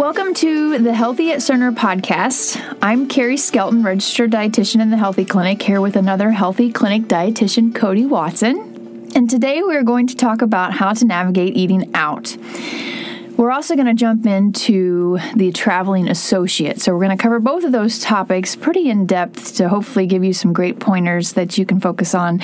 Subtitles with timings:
[0.00, 2.78] Welcome to the Healthe at Cerner podcast.
[2.80, 7.72] I'm Cary Skelton, registered dietitian in the Healthe Clinic, here with another Healthe Clinic dietitian,
[7.72, 9.10] Kodi Watson.
[9.14, 12.34] And today we're going to talk about how to navigate eating out.
[13.36, 16.80] We're also going to jump into the traveling associate.
[16.80, 20.24] So, we're going to cover both of those topics pretty in depth to hopefully give
[20.24, 22.40] you some great pointers that you can focus on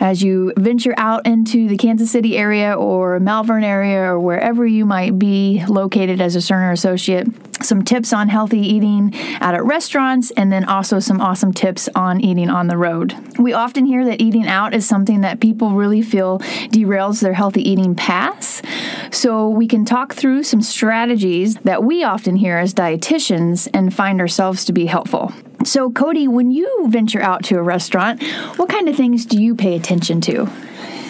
[0.00, 4.84] as you venture out into the Kansas City area or Malvern area or wherever you
[4.86, 7.26] might be located as a Cerner associate.
[7.62, 12.20] Some tips on healthy eating out at restaurants, and then also some awesome tips on
[12.20, 13.16] eating on the road.
[13.36, 16.38] We often hear that eating out is something that people really feel
[16.70, 18.62] derails their healthy eating paths.
[19.10, 24.20] So, we can talk through some strategies that we often hear as dietitians and find
[24.20, 25.32] ourselves to be helpful.
[25.64, 28.22] So, Kodi, when you venture out to a restaurant,
[28.56, 30.48] what kind of things do you pay attention to?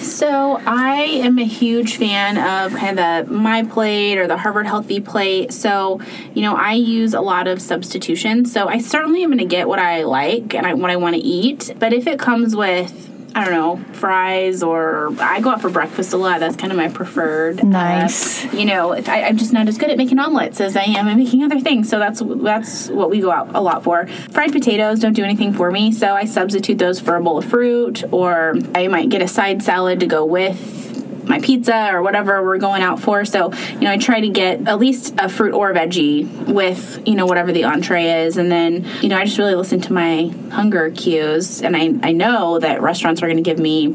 [0.00, 4.66] So I am a huge fan of kind of the My Plate or the Harvard
[4.66, 5.52] Healthy Plate.
[5.52, 6.00] So
[6.34, 8.52] you know I use a lot of substitutions.
[8.52, 11.16] So I certainly am going to get what I like and I, what I want
[11.16, 11.74] to eat.
[11.78, 13.07] But if it comes with
[13.38, 16.40] I don't know, fries or I go out for breakfast a lot.
[16.40, 17.62] That's kind of my preferred.
[17.62, 18.44] Nice.
[18.44, 21.06] Uh, you know, I, am just not as good at making omelets as I am
[21.06, 21.88] at making other things.
[21.88, 24.08] So that's that's what we go out a lot for.
[24.32, 27.44] Fried potatoes don't do anything for me, so I substitute those for a bowl of
[27.44, 30.87] fruit, or I might get a side salad to go with
[31.28, 33.24] my pizza or whatever we're going out for.
[33.24, 37.02] So, you know, I try to get at least a fruit or a veggie with,
[37.06, 38.36] you know, whatever the entree is.
[38.36, 41.62] And then, you know, I just really listen to my hunger cues.
[41.62, 43.94] And I, I know that restaurants are going to give me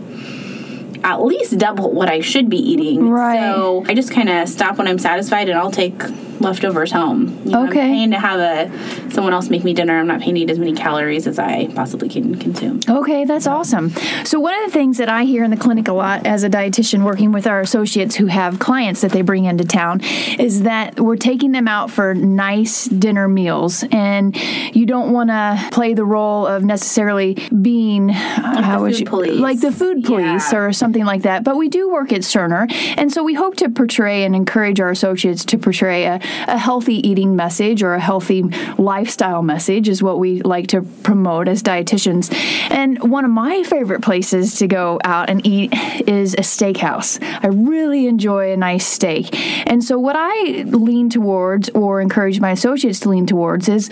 [1.03, 3.09] at least double what I should be eating.
[3.09, 3.39] Right.
[3.39, 6.01] So I just kind of stop when I'm satisfied and I'll take
[6.39, 7.39] leftovers home.
[7.45, 7.81] You know, okay.
[7.81, 9.97] I'm paying to have a someone else make me dinner.
[9.99, 12.79] I'm not paying to eat as many calories as I possibly can consume.
[12.89, 13.89] Okay, that's awesome.
[14.25, 16.49] So one of the things that I hear in the clinic a lot as a
[16.49, 20.01] dietitian working with our associates who have clients that they bring into town
[20.39, 24.35] is that we're taking them out for nice dinner meals and
[24.75, 28.13] you don't want to play the role of necessarily being uh,
[28.55, 29.39] like how would you police.
[29.39, 30.59] like the food police Yeah.
[30.59, 31.43] or something like that.
[31.43, 34.89] But we do work at Cerner and so we hope to portray and encourage our
[34.89, 38.43] associates to portray a, a healthy eating message or a healthy
[38.77, 42.33] lifestyle message is what we like to promote as dietitians.
[42.71, 45.73] And one of my favorite places to go out and eat
[46.07, 47.21] is a steakhouse.
[47.43, 49.29] I really enjoy a nice steak.
[49.67, 53.89] And so what I lean towards or encourage my associates to lean towards is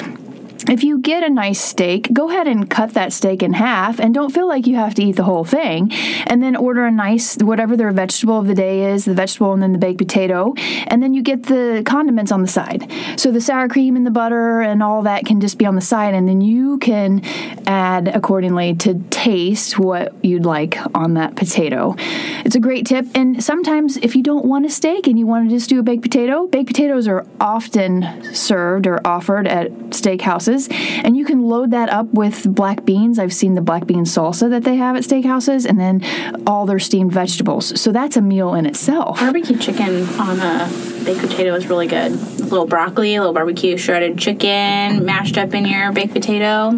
[0.69, 4.13] if you get a nice steak, go ahead and cut that steak in half and
[4.13, 5.91] don't feel like you have to eat the whole thing.
[6.27, 9.61] And then order a nice, whatever their vegetable of the day is, the vegetable and
[9.61, 10.53] then the baked potato.
[10.87, 12.91] And then you get the condiments on the side.
[13.17, 15.81] So the sour cream and the butter and all that can just be on the
[15.81, 16.13] side.
[16.13, 17.21] And then you can
[17.67, 21.95] add accordingly to taste what you'd like on that potato.
[22.45, 23.05] It's a great tip.
[23.15, 25.83] And sometimes if you don't want a steak and you want to just do a
[25.83, 30.50] baked potato, baked potatoes are often served or offered at steakhouses.
[31.03, 33.19] And you can load that up with black beans.
[33.19, 36.01] I've seen the black bean salsa that they have at steakhouses and then
[36.47, 37.79] all their steamed vegetables.
[37.79, 39.19] So that's a meal in itself.
[39.19, 40.69] Barbecue chicken on a
[41.03, 42.11] baked potato is really good.
[42.11, 46.77] A little broccoli, a little barbecue shredded chicken mashed up in your baked potato.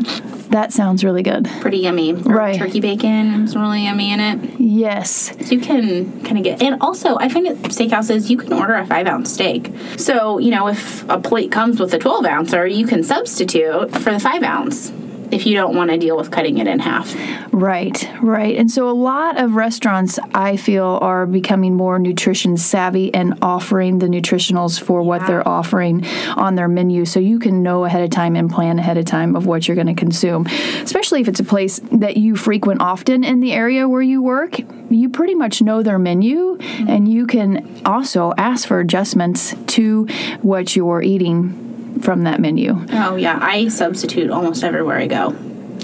[0.54, 1.50] That sounds really good.
[1.62, 2.14] Pretty yummy.
[2.14, 2.56] Right.
[2.56, 4.60] Turkey bacon is really yummy in it.
[4.60, 5.36] Yes.
[5.48, 8.76] So you can kind of get, and also I find at steakhouses you can order
[8.76, 9.74] a five ounce steak.
[9.98, 14.12] So you know if a plate comes with a twelve ouncer, you can substitute for
[14.12, 14.92] the five ounce
[15.34, 17.14] if you don't want to deal with cutting it in half.
[17.52, 18.56] Right, right.
[18.58, 24.00] And so a lot of restaurants I feel are becoming more nutrition savvy and offering
[24.00, 26.06] the nutritionals for what they're offering
[26.36, 29.36] on their menu so you can know ahead of time and plan ahead of time
[29.36, 30.46] of what you're going to consume.
[30.82, 34.60] Especially if it's a place that you frequent often in the area where you work,
[34.90, 36.90] you pretty much know their menu mm-hmm.
[36.90, 40.06] and you can also ask for adjustments to
[40.42, 42.76] what you're eating from that menu.
[42.92, 45.36] Oh yeah, I substitute almost everywhere I go.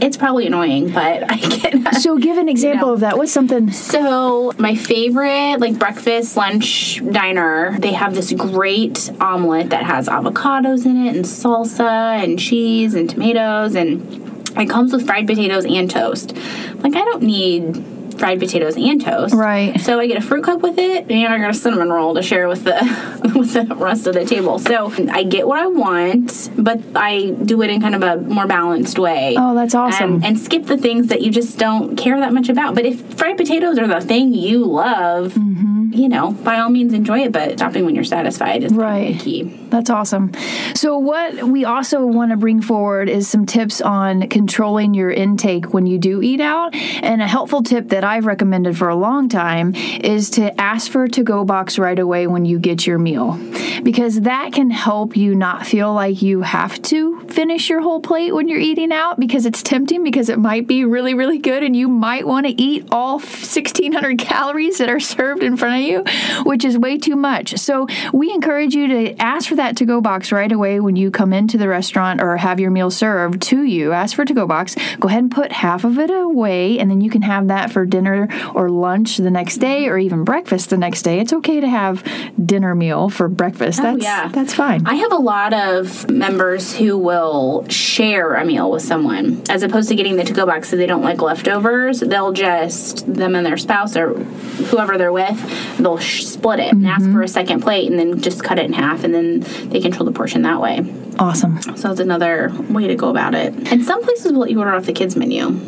[0.01, 1.93] It's probably annoying, but I can.
[1.93, 2.93] So give an example know.
[2.93, 3.17] of that.
[3.17, 9.83] What's something So my favorite like breakfast lunch diner, they have this great omelet that
[9.83, 15.27] has avocados in it and salsa and cheese and tomatoes and it comes with fried
[15.27, 16.35] potatoes and toast.
[16.75, 19.33] Like I don't need fried potatoes and toast.
[19.33, 19.79] Right.
[19.81, 22.21] So I get a fruit cup with it and I got a cinnamon roll to
[22.21, 24.59] share with the with the rest of the table.
[24.59, 28.45] So I get what I want, but I do it in kind of a more
[28.47, 29.35] balanced way.
[29.37, 30.15] Oh, that's awesome.
[30.15, 32.75] And, and skip the things that you just don't care that much about.
[32.75, 35.93] But if fried potatoes are the thing you love, Mm-hmm.
[35.93, 39.13] you know, by all means enjoy it, but stopping when you're satisfied is Right.
[39.17, 39.58] the key.
[39.69, 40.31] That's awesome.
[40.73, 45.73] So, what we also want to bring forward is some tips on controlling your intake
[45.73, 46.73] when you do eat out.
[46.75, 51.03] And a helpful tip that I've recommended for a long time is to ask for
[51.03, 53.39] a to go box right away when you get your meal,
[53.83, 58.33] because that can help you not feel like you have to finish your whole plate
[58.33, 61.75] when you're eating out because it's tempting because it might be really, really good and
[61.75, 66.43] you might want to eat all 1600 calories that are served in front of you,
[66.43, 67.57] which is way too much.
[67.57, 71.11] So, we encourage you to ask for that to go box right away when you
[71.11, 73.91] come into the restaurant or have your meal served to you.
[73.91, 74.75] Ask for to go box.
[74.99, 77.85] Go ahead and put half of it away, and then you can have that for
[77.85, 81.19] dinner or lunch the next day or even breakfast the next day.
[81.19, 82.03] It's okay to have
[82.43, 83.79] dinner meal for breakfast.
[83.79, 84.29] Oh, That's, yeah.
[84.29, 84.87] that's fine.
[84.87, 89.89] I have a lot of members who will share a meal with someone as opposed
[89.89, 91.99] to getting the to go box so they don't like leftovers.
[91.99, 96.87] They'll just, them and their spouse or whoever they're with, they'll sh- split it and
[96.87, 97.13] ask mm-hmm.
[97.13, 100.05] for a second plate and then just cut it in half and then they control
[100.05, 100.85] the portion that way.
[101.19, 101.61] awesome.
[101.61, 103.53] So that's another way to go about it.
[103.71, 105.59] And some places will let you order off the kids' menu.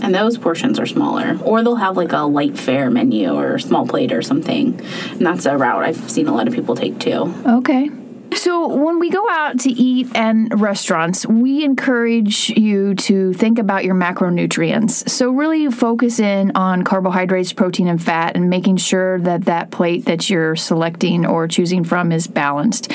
[0.00, 1.36] And those portions are smaller.
[1.42, 4.80] Or they'll have like a light fare menu or small plate or something.
[5.10, 7.34] And that's a route I've seen a lot of people take too.
[7.44, 7.90] Okay.
[8.34, 13.84] So, when we go out to eat and restaurants, we encourage you to think about
[13.84, 15.08] your macronutrients.
[15.08, 20.04] So, really focus in on carbohydrates, protein, and fat, and making sure that that plate
[20.04, 22.92] that you're selecting or choosing from is balanced.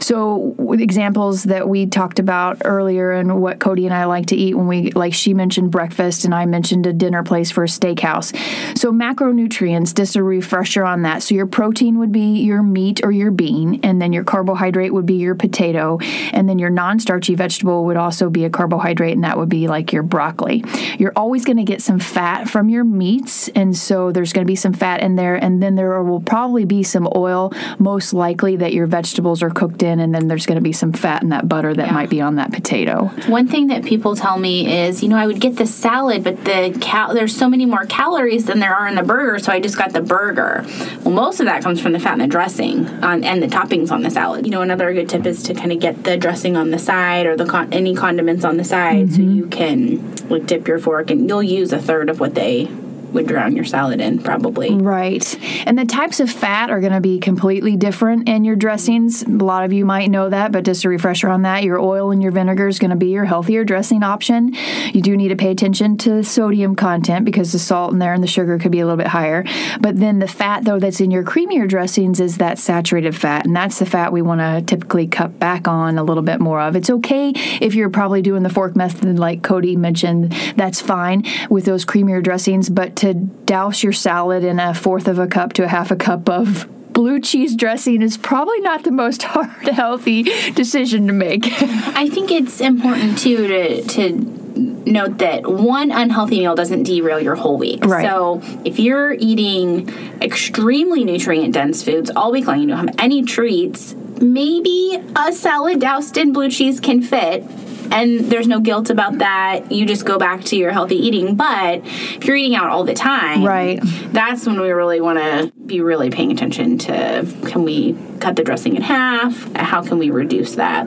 [0.00, 4.54] So, examples that we talked about earlier, and what Kodi and I like to eat
[4.54, 8.34] when we, like she mentioned breakfast, and I mentioned a dinner place for a steakhouse.
[8.78, 11.22] So, macronutrients, just a refresher on that.
[11.22, 14.24] So, your protein would be your meat or your bean, and then your
[14.70, 15.98] carbohydrate would be your potato,
[16.32, 19.66] and then your non starchy vegetable would also be a carbohydrate, and that would be
[19.66, 20.64] like your broccoli.
[20.98, 24.50] You're always going to get some fat from your meats, and so there's going to
[24.50, 28.56] be some fat in there, and then there will probably be some oil, most likely
[28.56, 31.30] that your vegetables are cooked in, and then there's going to be some fat in
[31.30, 33.06] that butter that might be on that potato.
[33.26, 36.44] One thing that people tell me is, you know, I would get the salad, but
[36.44, 39.58] the cal- there's so many more calories than there are in the burger, so I
[39.58, 40.64] just got the burger.
[41.02, 43.90] Well, most of that comes from the fat in the dressing on, and the toppings
[43.90, 44.46] on the salad.
[44.46, 47.26] You know, another good tip is to kind of get the dressing on the side
[47.26, 49.36] or the con- any condiments on the side, so mm-hmm.
[49.36, 52.68] you can like dip your fork and you'll use a third of what they
[53.12, 54.74] would drown your salad in, probably.
[54.74, 55.38] Right.
[55.66, 59.22] And the types of fat are going to be completely different in your dressings.
[59.22, 62.10] A lot of you might know that, but just a refresher on that, your oil
[62.10, 64.54] and your vinegar is going to be your healthier dressing option.
[64.92, 68.22] You do need to pay attention to sodium content because the salt in there and
[68.22, 69.44] the sugar could be a little bit higher.
[69.80, 73.46] But then the fat, though, that's in your creamier dressings is that saturated fat.
[73.46, 76.60] And that's the fat we want to typically cut back on a little bit more
[76.60, 76.76] of.
[76.76, 81.64] It's okay if you're probably doing the fork method, like Kodi mentioned, that's fine with
[81.64, 82.70] those creamier dressings.
[82.70, 85.96] But to douse your salad in a fourth of a cup to a half a
[85.96, 91.44] cup of blue cheese dressing is probably not the most heart healthy decision to make.
[91.50, 94.40] I think it's important too to to
[94.84, 97.86] note that one unhealthy meal doesn't derail your whole week.
[97.86, 98.04] Right.
[98.04, 99.88] So if you're eating
[100.20, 105.80] extremely nutrient dense foods all week long, you don't have any treats, maybe a salad
[105.80, 107.44] doused in blue cheese can fit.
[107.92, 109.72] And there's no guilt about that.
[109.72, 111.34] You just go back to your healthy eating.
[111.36, 113.80] But if you're eating out all the time, Right.
[114.12, 118.44] that's when we really want to be really paying attention to can we cut the
[118.44, 119.54] dressing in half?
[119.56, 120.86] How can we reduce that?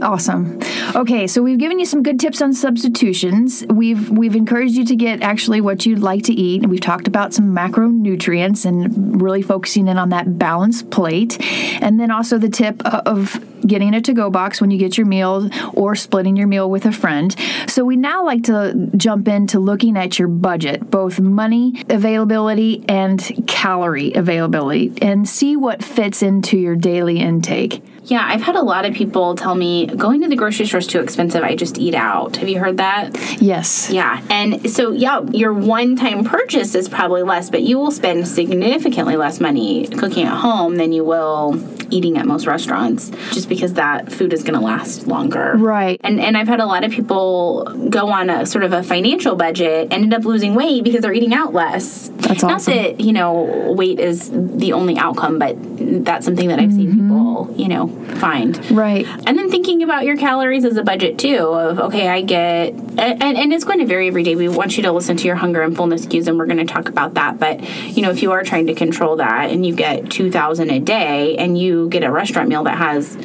[0.00, 0.60] Awesome.
[0.94, 3.64] Okay, so we've given you some good tips on substitutions.
[3.68, 7.34] We've we've encouraged you to get actually what you'd like to eat, we've talked about
[7.34, 11.38] some macronutrients and really focusing in on that balanced plate,
[11.82, 15.50] and then also the tip of getting a to-go box when you get your meal
[15.74, 17.34] or splitting your meal with a friend.
[17.66, 23.44] So we now like to jump into looking at your budget, both money availability and
[23.46, 27.82] calorie availability, and see what fits into your daily intake.
[28.08, 30.86] Yeah, I've had a lot of people tell me going to the grocery store is
[30.86, 31.42] too expensive.
[31.42, 32.36] I just eat out.
[32.36, 33.14] Have you heard that?
[33.40, 33.90] Yes.
[33.90, 34.22] Yeah.
[34.30, 39.16] And so, yeah, your one time purchase is probably less, but you will spend significantly
[39.16, 44.12] less money cooking at home than you will eating at most restaurants just because that
[44.12, 45.54] food is going to last longer.
[45.56, 46.00] Right.
[46.04, 49.36] And and I've had a lot of people go on a sort of a financial
[49.36, 52.10] budget, ended up losing weight because they're eating out less.
[52.16, 52.74] That's Not awesome.
[52.74, 55.56] that, you know, weight is the only outcome, but
[56.04, 57.08] that's something that I've seen mm-hmm.
[57.08, 58.70] people, you know, find.
[58.70, 59.06] Right.
[59.26, 63.22] And then thinking about your calories as a budget too of okay, I get and,
[63.22, 64.34] and it's going to vary every day.
[64.34, 66.72] We want you to listen to your hunger and fullness cues and we're going to
[66.72, 67.38] talk about that.
[67.38, 67.62] But
[67.96, 71.36] you know, if you are trying to control that and you get 2000 a day
[71.36, 73.16] and you get a restaurant meal that has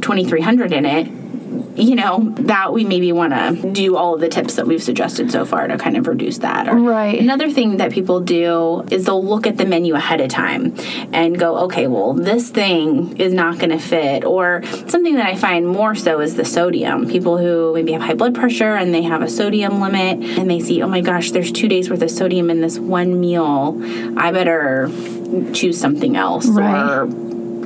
[0.00, 1.17] 2300 in it,
[1.78, 5.30] you know, that we maybe want to do all of the tips that we've suggested
[5.30, 6.68] so far to kind of reduce that.
[6.68, 7.18] Or Right.
[7.20, 10.74] Another thing that people do is they'll look at the menu ahead of time
[11.12, 14.24] and go, okay, well, this thing is not going to fit.
[14.24, 17.08] Or something that I find more so is the sodium.
[17.08, 20.60] People who maybe have high blood pressure and they have a sodium limit and they
[20.60, 23.80] see, oh my gosh, there's two days worth of sodium in this one meal.
[24.16, 24.90] I better
[25.52, 26.82] choose something else Right.
[26.90, 27.06] or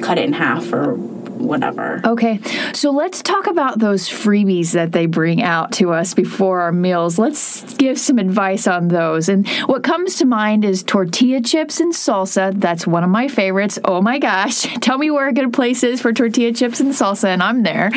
[0.00, 0.96] cut it in half or
[1.42, 2.00] whatever.
[2.04, 2.40] Okay,
[2.72, 7.18] so let's talk about those freebies that they bring out to us before our meals.
[7.18, 9.28] Let's give some advice on those.
[9.28, 12.52] And what comes to mind is tortilla chips and salsa.
[12.58, 13.78] That's one of my favorites.
[13.84, 14.62] Oh my gosh.
[14.80, 17.90] Tell me where a good place is for tortilla chips and salsa, and I'm there.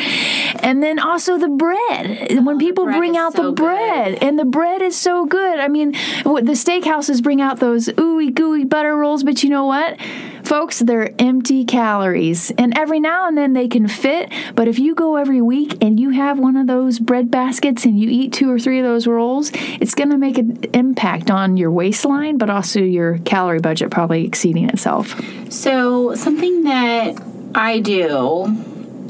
[0.60, 2.28] And then also the bread.
[2.32, 3.64] Oh, when people bread bring out so the good.
[3.64, 5.60] bread, and the bread is so good.
[5.60, 9.98] I mean, the steakhouses bring out those ooey gooey butter rolls, but you know what?
[10.44, 12.52] Folks, they're empty calories.
[12.52, 16.00] And every now and then they can fit, but if you go every week and
[16.00, 19.08] you have one of those bread baskets and you eat two or three of those
[19.08, 23.92] rolls, it's going to make an impact on your waistline, but also your calorie budget
[23.92, 25.20] probably exceeding itself.
[25.52, 27.22] So, something that
[27.54, 28.56] I do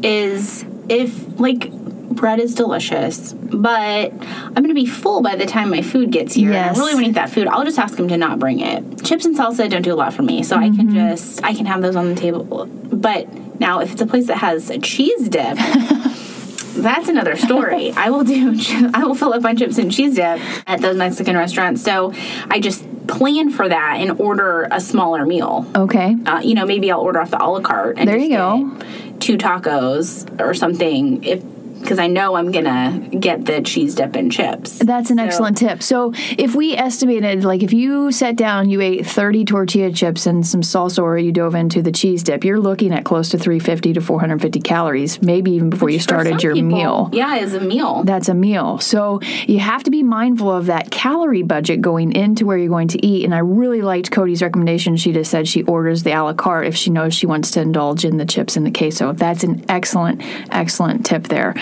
[0.03, 1.71] is if, like,
[2.15, 6.33] bread is delicious, but I'm going to be full by the time my food gets
[6.33, 6.51] here.
[6.51, 6.69] Yes.
[6.69, 7.47] And I really want to eat that food.
[7.47, 9.03] I'll just ask them to not bring it.
[9.03, 11.09] Chips and salsa don't do a lot for me, so I can mm-hmm.
[11.09, 12.65] just, I can have those on the table.
[12.65, 13.27] But
[13.59, 15.57] now, if it's a place that has a cheese dip,
[16.75, 17.91] that's another story.
[17.91, 18.55] I will do.
[18.93, 21.81] I will fill up my chips and cheese dip at those Mexican restaurants.
[21.81, 22.13] So
[22.49, 26.15] I just plan for that and order a smaller meal Okay.
[26.25, 27.97] uh, you know, maybe I'll order off the a la carte.
[27.99, 28.77] And There you go.
[29.19, 31.43] Two tacos or something, if
[31.81, 34.79] because I know I'm gonna get the cheese dip and chips.
[34.79, 35.83] That's an excellent tip.
[35.83, 40.45] So, if we estimated, like, if you sat down, you ate 30 tortilla chips and
[40.45, 43.93] some salsa, or you dove into the cheese dip, you're looking at close to 350
[43.93, 47.09] to 450 calories, maybe even before you started your people, meal.
[47.13, 48.03] Yeah, as a meal.
[48.03, 48.79] That's a meal.
[48.79, 52.87] So you have to be mindful of that calorie budget going into where you're going
[52.89, 53.25] to eat.
[53.25, 54.97] And I really liked Kodi's recommendation.
[54.97, 57.61] She just said she orders the a la carte if she knows she wants to
[57.61, 59.13] indulge in the chips and the queso.
[59.13, 61.53] That's an excellent, excellent tip there.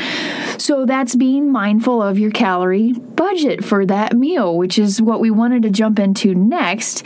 [0.57, 5.31] So that's being mindful of your calorie budget for that meal, which is what we
[5.31, 7.05] wanted to jump into next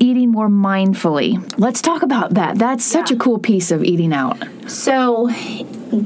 [0.00, 1.42] eating more mindfully.
[1.58, 2.58] Let's talk about that.
[2.58, 4.42] That's such a cool piece of eating out.
[4.66, 5.28] So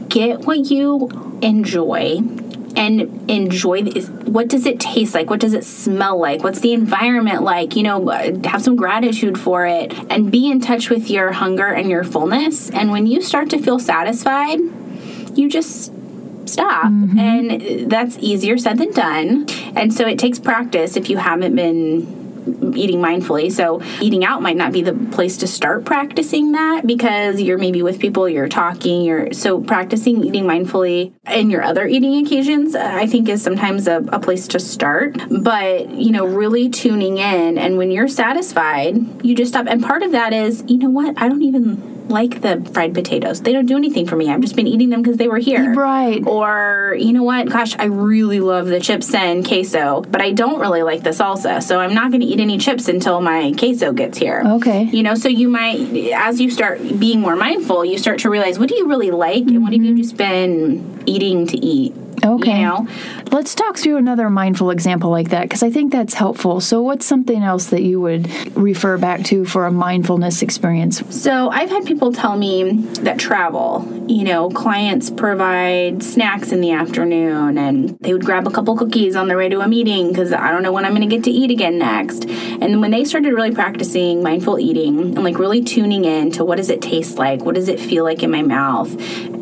[0.09, 1.09] get what you
[1.43, 2.21] enjoy
[2.77, 4.09] and enjoy this.
[4.09, 7.83] what does it taste like what does it smell like what's the environment like you
[7.83, 8.07] know
[8.45, 12.71] have some gratitude for it and be in touch with your hunger and your fullness
[12.71, 14.61] and when you start to feel satisfied
[15.35, 15.93] you just
[16.51, 17.19] stop mm-hmm.
[17.19, 22.21] and that's easier said than done and so it takes practice if you haven't been
[22.75, 23.51] eating mindfully.
[23.51, 27.83] So eating out might not be the place to start practicing that because you're maybe
[27.83, 33.07] with people, you're talking, you're so practicing eating mindfully in your other eating occasions, I
[33.07, 35.17] think is sometimes a, a place to start.
[35.31, 39.67] But, you know, really tuning in and when you're satisfied, you just stop.
[39.69, 43.41] And part of that is, you know what, I don't even like the fried potatoes.
[43.41, 44.29] They don't do anything for me.
[44.29, 45.75] I've just been eating them because they were here.
[45.75, 46.23] Right.
[46.27, 47.49] Or, you know what?
[47.49, 51.63] Gosh, I really love the chips and queso, but I don't really like the salsa.
[51.63, 54.43] So I'm not going to eat any chips until my queso gets here.
[54.45, 54.85] Okay.
[54.85, 55.81] You know, so you might,
[56.15, 59.45] as you start being more mindful, you start to realize what do you really like
[59.45, 60.03] and what have you mm-hmm.
[60.03, 61.95] just been eating to eat?
[62.25, 62.61] Okay.
[62.61, 62.89] You know?
[63.31, 66.61] Let's talk through another mindful example like that because I think that's helpful.
[66.61, 71.03] So, what's something else that you would refer back to for a mindfulness experience?
[71.15, 76.73] So I've had people tell me that travel, you know, clients provide snacks in the
[76.73, 80.33] afternoon and they would grab a couple cookies on their way to a meeting because
[80.33, 82.25] I don't know when I'm going to get to eat again next.
[82.29, 86.57] And when they started really practicing mindful eating and like really tuning in to what
[86.57, 87.45] does it taste like?
[87.45, 88.91] What does it feel like in my mouth?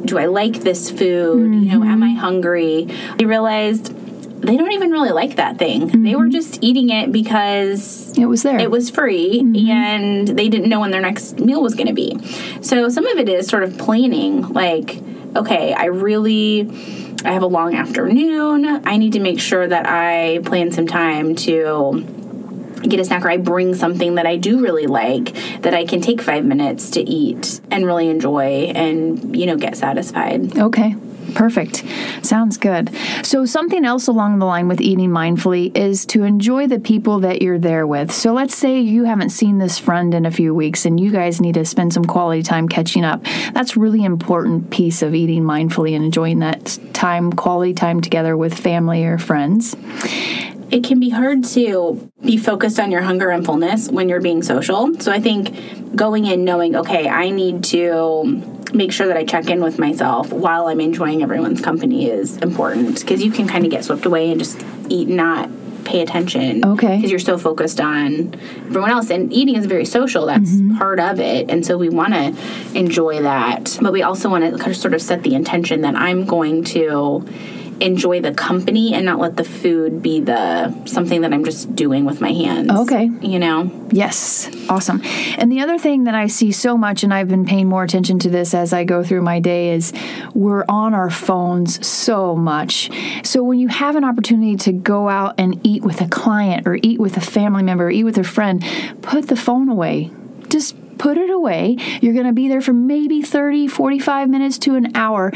[0.05, 1.55] Do I like this food?
[1.55, 2.17] You know, am I mm-hmm.
[2.17, 2.89] hungry?
[3.21, 3.95] I realized
[4.43, 6.05] they don't even really like that thing.
[6.05, 6.31] They were mm-hmm.
[6.31, 8.59] just eating it because It was there.
[8.59, 9.71] it was free mm-hmm.
[9.71, 12.17] and they didn't know when their next meal was going to be.
[12.63, 15.01] So some of it is sort of planning like
[15.37, 16.71] okay, I really
[17.25, 18.65] I have a long afternoon.
[18.87, 22.07] I need to make sure that I plan some time to
[22.83, 26.01] get a snack or I bring something that I do really like that I can
[26.01, 30.57] take 5 minutes to eat and really enjoy and you know get satisfied.
[30.59, 30.95] Okay.
[31.35, 31.85] Perfect.
[32.23, 32.91] Sounds good.
[33.23, 37.43] So, something else along the line with eating mindfully is to enjoy the people that
[37.43, 38.13] you're there with.
[38.13, 41.41] So, let's say you haven't seen this friend in a few weeks and you guys
[41.41, 43.23] need to spend some quality time catching up.
[43.53, 48.55] That's really important piece of eating mindfully and enjoying that time, quality time together with
[48.55, 49.77] family or friends.
[50.71, 54.43] It can be hard to be focused on your hunger and fullness when you're being
[54.43, 54.93] social.
[55.01, 58.25] So I think going in knowing, okay, I need to
[58.75, 63.01] make sure that I check in with myself while I'm enjoying everyone's company is important
[63.01, 65.49] because you can kind of get swept away and just eat, not
[65.85, 66.63] pay attention.
[66.63, 66.97] Okay.
[66.97, 68.35] Because you're so focused on
[68.67, 69.09] everyone else.
[69.09, 70.77] And eating is very social, that's Mm-hmm.
[70.77, 71.51] part of it.
[71.51, 72.37] And so we want to
[72.79, 73.79] enjoy that.
[73.81, 76.63] But we also want to kind of sort of set the intention that I'm going
[76.65, 77.27] to
[77.81, 82.05] enjoy the company and not let the food be the something that I'm just doing
[82.05, 82.71] with my hands.
[82.71, 83.11] Okay.
[83.21, 83.71] You know?
[83.91, 85.01] Yes, awesome.
[85.39, 88.19] And the other thing that I see so much, and I've been paying more attention
[88.21, 89.93] to this as I go through my day, is
[90.35, 92.91] we're on our phones so much.
[93.25, 96.79] So when you have an opportunity to go out and eat with a client or
[96.83, 98.65] eat with a family member, or eat with a friend,
[99.03, 100.11] put the phone away.
[100.49, 101.77] Just put it away.
[102.01, 105.33] You're going to be there for maybe 30, 45 minutes to an hour.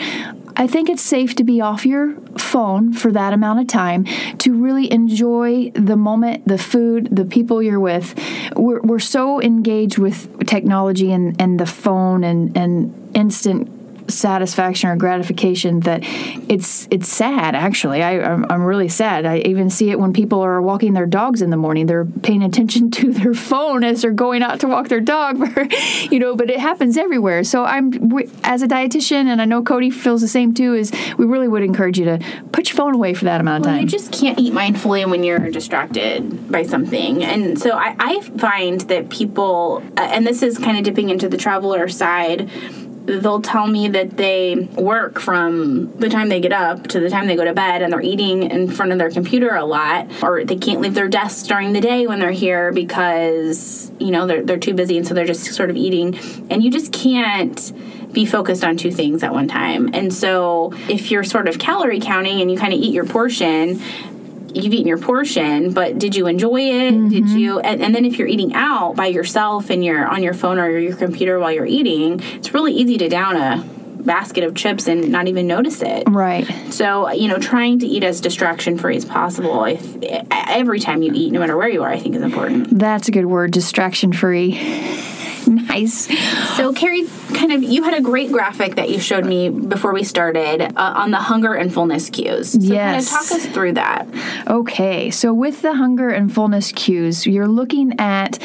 [0.56, 4.04] I think it's safe to be off your phone for that amount of time
[4.38, 8.14] to really enjoy the moment, the food, the people you're with.
[8.54, 13.71] We're, we're so engaged with technology and, and the phone and, and instant
[14.12, 16.00] satisfaction or gratification that
[16.48, 18.02] it's it's sad actually.
[18.02, 19.26] I, I'm, I'm really sad.
[19.26, 21.86] I even see it when people are walking their dogs in the morning.
[21.86, 25.38] They're paying attention to their phone as they're going out to walk their dog
[26.10, 27.44] you know but it happens everywhere.
[27.44, 30.92] So i'm we, as a dietitian and i know kodi feels the same too is
[31.18, 32.18] we really would encourage you to
[32.52, 33.82] put your phone away for that amount of Well, time.
[33.84, 37.22] you just can't eat mindfully when you're distracted by something.
[37.24, 41.28] And so I, I find that people, uh, and this is kind of dipping into
[41.28, 42.50] the traveler side,
[43.04, 47.26] they'll tell me that they work from the time they get up to the time
[47.26, 50.44] they go to bed and they're eating in front of their computer a lot or
[50.44, 54.42] they can't leave their desks during the day when they're here because you know they're,
[54.42, 56.18] they're too busy and so they're just sort of eating.
[56.50, 57.72] And you just can't
[58.12, 59.90] be focused on two things at one time.
[59.94, 63.80] And so if you're sort of calorie counting and you kind of eat your portion
[64.54, 66.90] you've eaten your portion, but did you enjoy it?
[66.90, 67.36] Did mm-hmm.
[67.36, 67.60] you?
[67.60, 70.78] And, and then if you're eating out by yourself and you're on your phone or
[70.78, 73.64] your computer while you're eating, it's really easy to down a
[74.02, 76.04] basket of chips and not even notice it.
[76.08, 79.96] right So, you know, trying to eat as distraction free as possible if,
[80.30, 82.78] every time you eat, no matter where you are, I think is important.
[82.78, 84.58] that's a good word distraction free
[85.46, 86.08] nice
[86.56, 90.04] So, Cary, kind of, you had a great graphic that you showed me before we
[90.04, 92.52] started uh, on the hunger and fullness cues.
[92.52, 93.10] So, Yes.
[93.10, 94.06] kind of talk us through that.
[94.48, 98.38] Okay, so with the hunger and fullness cues, you're looking at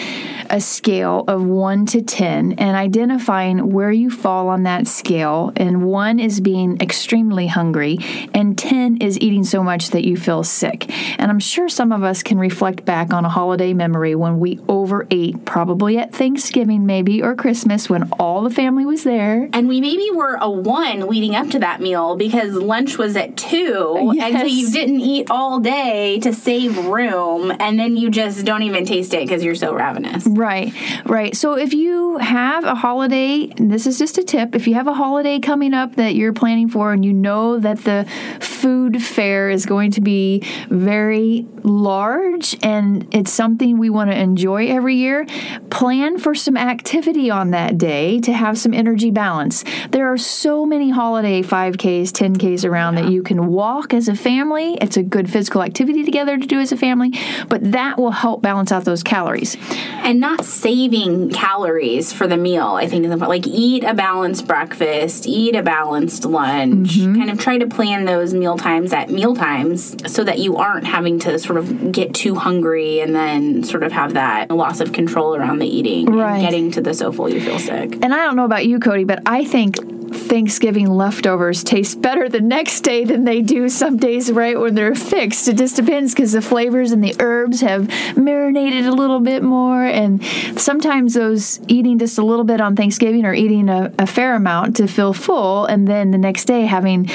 [0.49, 5.51] a scale of 1 to 10 and identifying where you fall on that scale.
[5.57, 7.97] And 1 is being extremely hungry,
[8.33, 10.89] and 10 is eating so much that you feel sick.
[11.19, 14.59] And I'm sure some of us can reflect back on a holiday memory when we
[14.67, 19.49] overate, probably at Thanksgiving, maybe, or Christmas when all the family was there.
[19.53, 23.37] And we maybe were a one leading up to that meal because lunch was at
[23.37, 24.13] two.
[24.19, 27.51] And so you didn't eat all day to save room.
[27.59, 30.25] And then you just don't even taste it because you're so ravenous.
[30.25, 30.73] Right,
[31.05, 31.35] right.
[31.35, 34.87] So if you have a holiday, and this is just a tip, if you have
[34.87, 38.07] a holiday coming up that you're planning for and you know that the
[38.39, 44.67] food fare is going to be very large and it's something we want to enjoy
[44.67, 45.25] every year,
[45.69, 49.63] plan for some activity on that day to have some energy balance.
[49.89, 54.77] There are so many holiday 5Ks, 10Ks around that you can walk as a family.
[54.79, 57.13] It's a good physical activity together to do as a family,
[57.49, 59.57] but that will help balance out those calories.
[60.03, 63.43] And not saving calories for the meal, I think is important.
[63.43, 66.89] Like eat a balanced breakfast, eat a balanced lunch.
[66.99, 67.15] Mm-hmm.
[67.15, 70.85] Kind of try to plan those meal times at meal times so that you aren't
[70.85, 74.93] having to sort of get too hungry and then sort of have that loss of
[74.93, 76.33] control around the eating Right.
[76.35, 77.93] and getting to the so you feel sick.
[78.01, 79.77] And I don't know about you, Kodi, but I think
[80.09, 84.95] Thanksgiving leftovers taste better the next day than they do some days right when they're
[84.95, 85.47] fixed.
[85.47, 89.85] It just depends because the flavors and the herbs have marinated a little bit more.
[89.85, 90.23] And
[90.57, 94.77] sometimes those eating just a little bit on Thanksgiving or eating a, a fair amount
[94.77, 97.09] to feel full, and then the next day having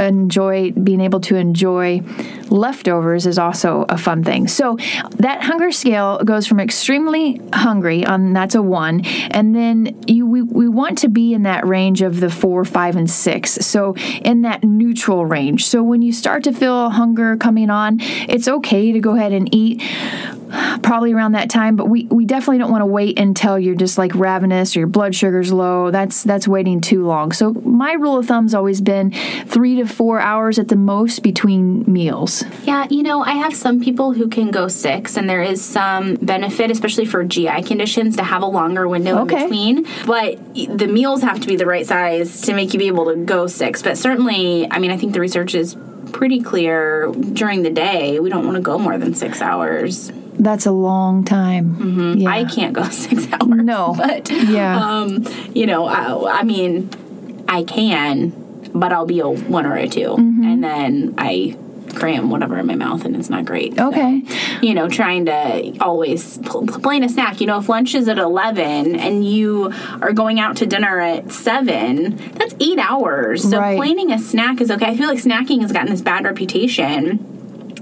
[0.00, 2.00] enjoy being able to enjoy
[2.48, 4.48] leftovers is also a fun thing.
[4.48, 4.76] So
[5.18, 10.42] that hunger scale goes from extremely hungry on that's a 1 and then you we,
[10.42, 13.50] we want to be in that range of the 4, 5 and 6.
[13.50, 15.66] So in that neutral range.
[15.66, 19.52] So when you start to feel hunger coming on, it's okay to go ahead and
[19.54, 19.82] eat
[20.82, 23.98] probably around that time but we, we definitely don't want to wait until you're just
[23.98, 28.18] like ravenous or your blood sugar's low that's that's waiting too long so my rule
[28.18, 29.10] of thumb's always been
[29.46, 33.80] three to four hours at the most between meals Yeah, you know, I have some
[33.80, 38.22] people who can go six, and there is some benefit, especially for GI conditions, to
[38.22, 39.36] have a longer window Okay.
[39.36, 39.86] in between.
[40.06, 43.16] But the meals have to be the right size to make you be able to
[43.16, 43.82] go six.
[43.82, 45.76] But certainly, I mean, I think the research is
[46.12, 48.18] pretty clear during the day.
[48.20, 50.10] We don't want to go more than six hours.
[50.42, 52.30] That's a long time yeah.
[52.30, 53.62] I can't go six hours.
[53.62, 53.94] No.
[53.96, 54.78] but Yeah.
[54.84, 55.24] um,
[55.54, 56.88] you know, I, I mean,
[57.48, 58.30] I can,
[58.74, 60.44] but I'll be a one or a 2 Mm-hmm.
[60.44, 61.56] and then I
[61.94, 63.74] cram whatever in my mouth, and it's not great.
[63.76, 64.22] So, Okay.
[64.62, 67.40] you know, trying to always pl- plan a snack.
[67.40, 71.32] You know, if lunch is at eleven and you are going out to dinner at
[71.32, 73.42] seven, that's eight hours.
[73.50, 73.76] So Right.
[73.76, 74.86] planning a snack is okay.
[74.86, 77.18] I feel like snacking has gotten this bad reputation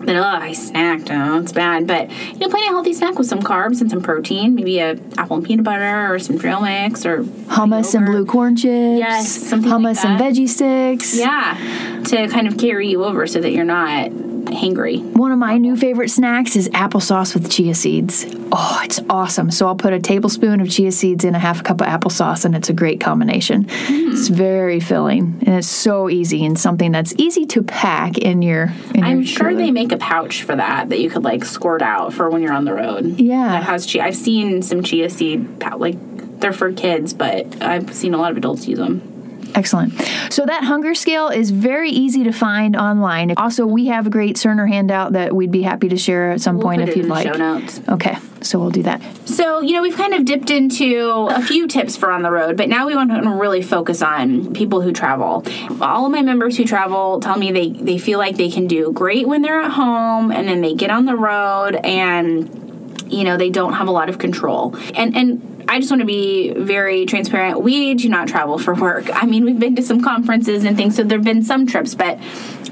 [0.06, 1.86] oh I snacked, oh it's bad.
[1.86, 4.98] But you know, planning a healthy snack with some carbs and some protein, maybe a
[5.16, 8.98] apple and peanut butter or some trail mix or Hummus and blue corn chips.
[8.98, 11.16] Yes, something like hummus and veggie sticks.
[11.16, 14.10] Yeah, to kind of carry you over so that you're not
[14.46, 15.02] hangry.
[15.14, 18.26] One of my new favorite snacks is applesauce with chia seeds.
[18.52, 19.50] Oh, it's awesome.
[19.50, 22.44] So I'll put a tablespoon of chia seeds in a half a cup of applesauce,
[22.44, 23.64] and it's a great combination.
[23.64, 24.12] Mm.
[24.12, 28.72] It's very filling, and it's so easy and something that's easy to pack in your.
[28.94, 29.60] In I'm your sure cooler.
[29.62, 32.52] they make a pouch for that that you could like squirt out for when you're
[32.52, 33.18] on the road.
[33.20, 33.48] Yeah.
[33.48, 34.02] that has chia.
[34.04, 35.96] I've seen some chia seed like
[36.40, 39.17] they're for kids, but I've seen a lot of adults use them.
[39.54, 39.92] Excellent.
[40.30, 43.32] So that hunger scale is very easy to find online.
[43.36, 46.56] Also, we have a great Cerner handout that we'd be happy to share at some
[46.56, 47.26] We'll point put if it you'd in the like.
[47.26, 47.80] show notes.
[47.88, 49.00] Okay, so we'll do that.
[49.26, 52.56] So, you know, we've kind of dipped into a few tips for on the road,
[52.56, 55.44] but now we want to really focus on people who travel.
[55.80, 58.92] All of my members who travel tell me they, they feel like they can do
[58.92, 62.64] great when they're at home and then they get on the road and
[63.10, 64.76] you know, they don't have a lot of control.
[64.94, 67.60] And and I just want to be very transparent.
[67.62, 69.10] We do not travel for work.
[69.12, 72.18] I mean, we've been to some conferences and things, so there've been some trips, but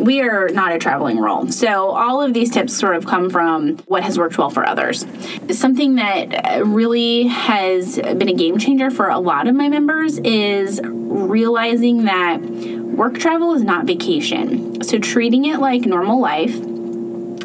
[0.00, 1.48] we are not a traveling role.
[1.48, 5.06] So all of these tips sort of come from what has worked well for others.
[5.50, 10.18] Something that uh, really has been a game changer for a lot of my members
[10.18, 14.82] is realizing that work travel is not vacation.
[14.82, 16.58] So treating it like normal life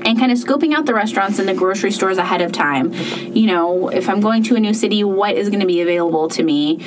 [0.05, 2.93] and kind of scoping out the restaurants and the grocery stores ahead of time.
[2.93, 6.27] You know, if I'm going to a new city, what is going to be available
[6.29, 6.79] to me?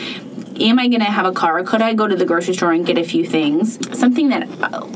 [0.61, 1.63] Am I going to have a car?
[1.65, 3.79] Could I go to the grocery store and get a few things?
[3.99, 4.49] Something that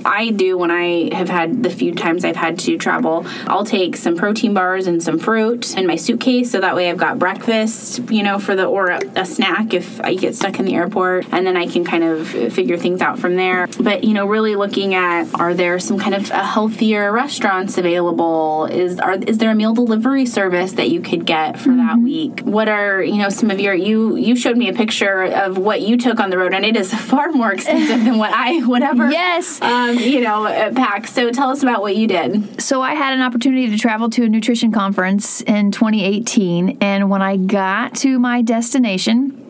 [0.04, 3.96] I do when I have had the few times I've had to travel, I'll take
[3.96, 8.10] some protein bars and some fruit in my suitcase so that way I've got breakfast,
[8.10, 11.26] you know, for the or a, a snack if I get stuck in the airport,
[11.32, 13.66] and then I can kind of figure things out from there.
[13.80, 18.66] But you know, really looking at are there some kind of uh, healthier restaurants available?
[18.66, 22.40] Is are is there a meal delivery service that you could get for that week?
[22.40, 25.80] What are you know some of your you you showed me a picture of what
[25.80, 28.82] you took on the road, and it is far more expensive than what I would
[28.82, 29.62] ever Yes.
[29.62, 31.06] um, you know uh, pack.
[31.06, 32.60] So tell us about what you did.
[32.60, 37.22] So I had an opportunity to travel to a nutrition conference in 2018, and when
[37.22, 39.44] I got to my destination,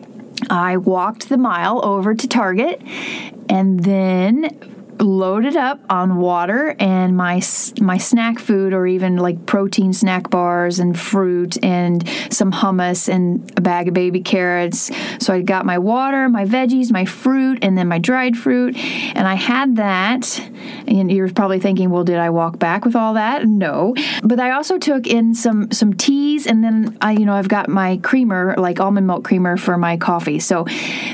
[0.49, 2.81] I walked the mile over to Target,
[3.49, 7.41] and then loaded up on water and my
[7.79, 13.51] my snack food or even like protein snack bars and fruit and some hummus and
[13.57, 14.91] a bag of baby carrots.
[15.19, 18.77] So I got my water my veggies my fruit and then my dried fruit.
[18.77, 20.39] And I had that.
[20.87, 23.45] And you're probably thinking well did I walk back with all that?
[23.45, 23.95] No.
[24.23, 27.69] But I also took in some some teas and then I you know I've got
[27.69, 30.39] my creamer like almond milk creamer for my coffee.
[30.39, 30.65] So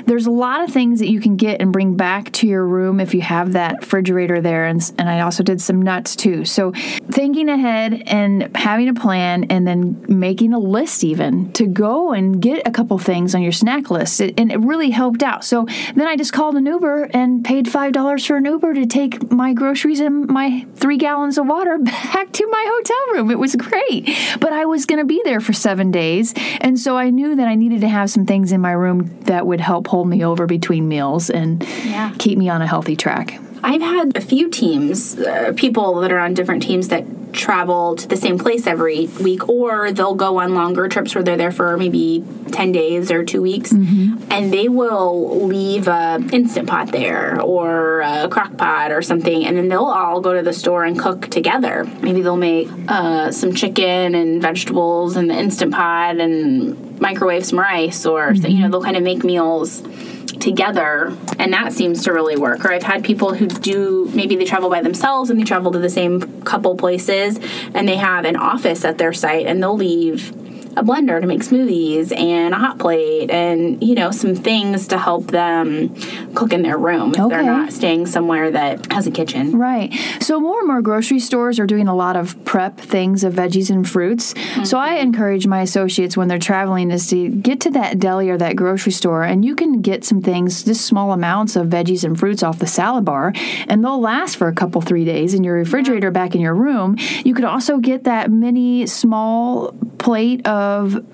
[0.06, 3.00] there's a lot of things that you can get and bring back to your room
[3.00, 6.46] if you have that refrigerator there and, and I also did some nuts too.
[6.46, 6.72] So
[7.12, 12.42] thinking ahead and having a plan and then making a list even to go and
[12.42, 15.44] get a couple things on your snack list it, and it really helped out.
[15.44, 18.86] So then I just called an Uber and paid five dollars for an Uber to
[18.86, 23.32] take my groceries and my three gallons of water back to my hotel room.
[23.32, 24.10] It was great.
[24.40, 27.48] But I was going to be there for seven days and so I knew that
[27.48, 30.46] I needed to have some things in my room that would help hold me over
[30.46, 32.12] between meals and Yeah.
[32.18, 36.20] keep me on a healthy track I've had a few teams, uh, people that are
[36.20, 40.54] on different teams that travel to the same place every week, or they'll go on
[40.54, 43.72] longer trips where they're there for maybe 10 days or two weeks,
[44.30, 49.58] and they will leave a instant pot there or a crock pot or something, and
[49.58, 51.86] then they'll all go to the store and cook together.
[52.02, 57.60] Maybe they'll make uh, some chicken and vegetables in the instant pot and microwave some
[57.60, 59.82] rice, or you know, they'll kind of make meals
[60.26, 64.46] together and that seems to really work or i've had people who do maybe they
[64.46, 67.40] travel by themselves and they travel to the same couple places
[67.74, 70.34] and they have an office at their site and they'll leave
[70.78, 74.98] a blender to make smoothies and a hot plate and you know some things to
[74.98, 75.94] help them
[76.34, 79.94] cook in their room if they're not staying somewhere that has a kitchen Right.
[80.20, 83.70] So more and more grocery stores are doing a lot of prep things of veggies
[83.70, 84.34] and fruits.
[84.64, 85.08] So I mm-hmm.
[85.08, 88.92] encourage my associates when they're traveling is to get to that deli or that grocery
[88.92, 92.60] store and you can get some things, just small amounts of veggies and fruits off
[92.60, 93.34] the salad bar
[93.68, 96.96] and they'll last for a couple three days in your refrigerator back in your room.
[97.24, 100.65] You could also get that mini small plate of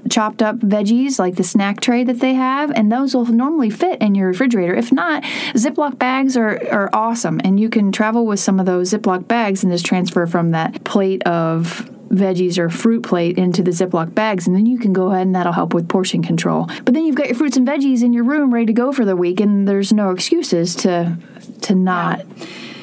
[0.09, 4.01] chopped up veggies, like the snack tray that they have, and those will normally fit
[4.01, 4.75] in your refrigerator.
[4.75, 8.91] If not, Ziploc bags are, are awesome, and you can travel with some of those
[8.91, 13.71] Ziploc bags and just transfer from that plate of veggies or fruit plate into the
[13.71, 16.69] Ziploc bags, and then you can go ahead and that'll help with portion control.
[16.83, 19.05] But then you've got your fruits and veggies in your room ready to go for
[19.05, 21.17] the week, and there's no excuses to
[21.61, 22.25] to not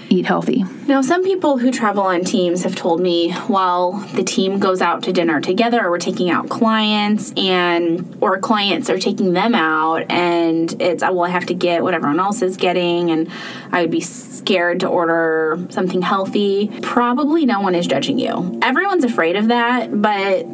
[0.08, 0.64] eat healthy.
[0.86, 5.02] Now, some people who travel on teams have told me while the team goes out
[5.04, 10.10] to dinner together, or we're taking out clients, and or clients are taking them out,
[10.10, 13.30] and it's oh, well, I have to get what everyone else is getting, and
[13.70, 16.68] I would be scared to order something healthy.
[16.82, 18.58] Probably no one is judging you.
[18.62, 20.46] Everyone's afraid of that, but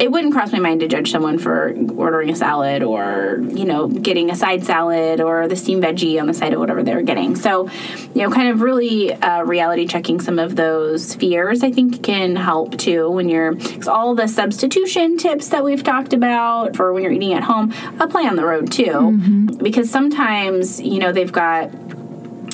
[0.00, 3.86] it wouldn't cross my mind to judge someone for ordering a salad or you know
[3.86, 7.36] getting a side salad or the steamed veggie on the side of whatever they're getting
[7.36, 7.68] so
[8.14, 12.34] you know kind of really uh, reality checking some of those fears i think can
[12.34, 13.54] help too when you're
[13.86, 18.26] all the substitution tips that we've talked about for when you're eating at home apply
[18.26, 19.46] on the road too mm-hmm.
[19.58, 21.70] because sometimes you know they've got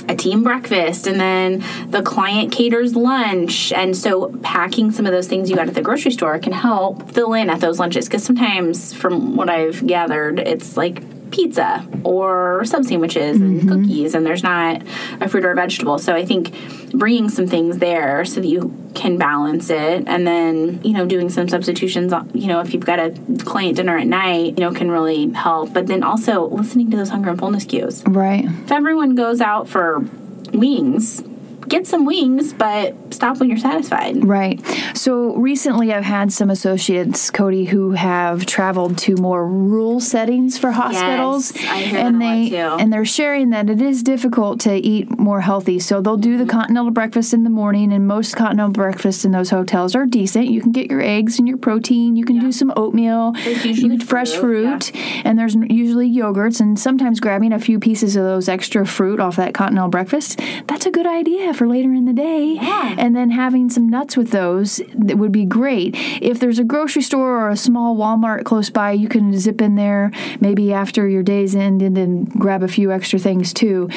[0.09, 3.73] a team breakfast and then the client caters lunch.
[3.73, 7.11] And so packing some of those things you got at the grocery store can help
[7.11, 12.65] fill in at those lunches because sometimes, from what I've gathered, it's like pizza or
[12.65, 13.69] sub sandwiches and mm-hmm.
[13.69, 14.83] cookies, and there's not
[15.21, 15.99] a fruit or a vegetable.
[15.99, 16.55] So I think
[16.93, 21.31] bringing some things there so that you can balance it, and then you know doing
[21.31, 22.13] some substitutions.
[22.33, 25.73] You know, if you've got a client dinner at night, you know, can really help.
[25.73, 28.03] But then also listening to those hunger and fullness cues.
[28.07, 28.45] Right.
[28.45, 30.05] If everyone goes out for
[30.53, 31.23] wings
[31.69, 34.25] get some wings, but stop when you're satisfied.
[34.25, 34.61] Right.
[34.95, 40.71] So recently, I've had some associates, Kodi, who have traveled to more rural settings for
[40.71, 45.79] hospitals, yes, and they and they're sharing that it is difficult to eat more healthy.
[45.79, 46.51] So they'll do the mm-hmm.
[46.51, 50.47] continental breakfast in the morning, and most continental breakfasts in those hotels are decent.
[50.47, 52.17] You can get your eggs and your protein.
[52.17, 52.43] You can yeah.
[52.43, 53.35] do some oatmeal.
[53.37, 55.23] You get fresh fruit, fruit yeah.
[55.25, 59.37] and there's usually yogurts, and sometimes grabbing a few pieces of those extra fruit off
[59.37, 60.41] that continental breakfast.
[60.67, 62.55] That's a good idea for later in the day.
[62.55, 62.95] Yeah.
[62.99, 65.95] And then having some nuts with those that would be great.
[66.23, 69.75] If there's a grocery store or a small Walmart close by, you can zip in
[69.75, 73.89] there maybe after your day's end and then grab a few extra things too.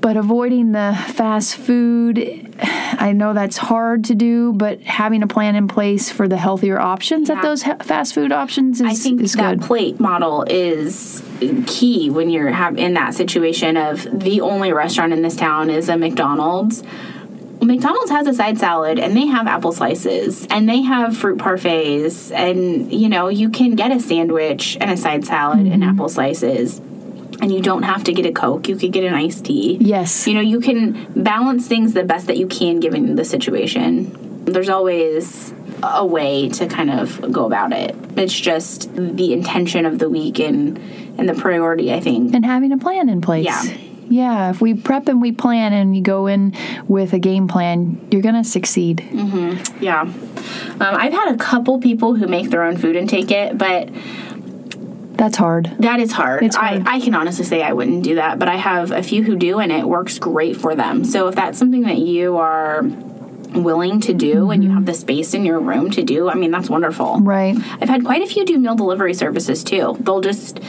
[0.00, 5.56] But avoiding the fast food, I know that's hard to do, but having a plan
[5.56, 7.36] in place for the healthier options yeah.
[7.36, 9.66] at those fast food options is, I think is that good.
[9.66, 11.22] plate model is
[11.66, 15.88] key when you're have in that situation of the only restaurant in this town is
[15.88, 16.82] a McDonald's.
[17.60, 22.30] McDonald's has a side salad and they have apple slices and they have fruit parfaits
[22.32, 25.72] and you know you can get a sandwich and a side salad mm-hmm.
[25.72, 26.80] and apple slices
[27.40, 29.76] and you don't have to get a coke you could get an iced tea.
[29.80, 30.26] Yes.
[30.26, 34.44] You know you can balance things the best that you can given the situation.
[34.44, 37.94] There's always a way to kind of go about it.
[38.16, 40.78] It's just the intention of the week and
[41.18, 42.34] and the priority i think.
[42.34, 43.44] And having a plan in place.
[43.44, 43.62] Yeah.
[44.08, 46.54] Yeah, if we prep and we plan and you go in
[46.86, 48.98] with a game plan, you're going to succeed.
[48.98, 49.82] Mm-hmm.
[49.82, 50.02] Yeah.
[50.02, 50.14] Um,
[50.80, 53.90] I've had a couple people who make their own food and take it, but
[55.16, 55.74] that's hard.
[55.78, 56.42] That is hard.
[56.42, 56.86] It's hard.
[56.86, 59.36] I, I can honestly say I wouldn't do that, but I have a few who
[59.36, 61.04] do, and it works great for them.
[61.04, 64.50] So if that's something that you are willing to do mm-hmm.
[64.50, 67.20] and you have the space in your room to do, I mean, that's wonderful.
[67.20, 67.56] Right.
[67.80, 69.96] I've had quite a few do meal delivery services too.
[70.00, 70.60] They'll just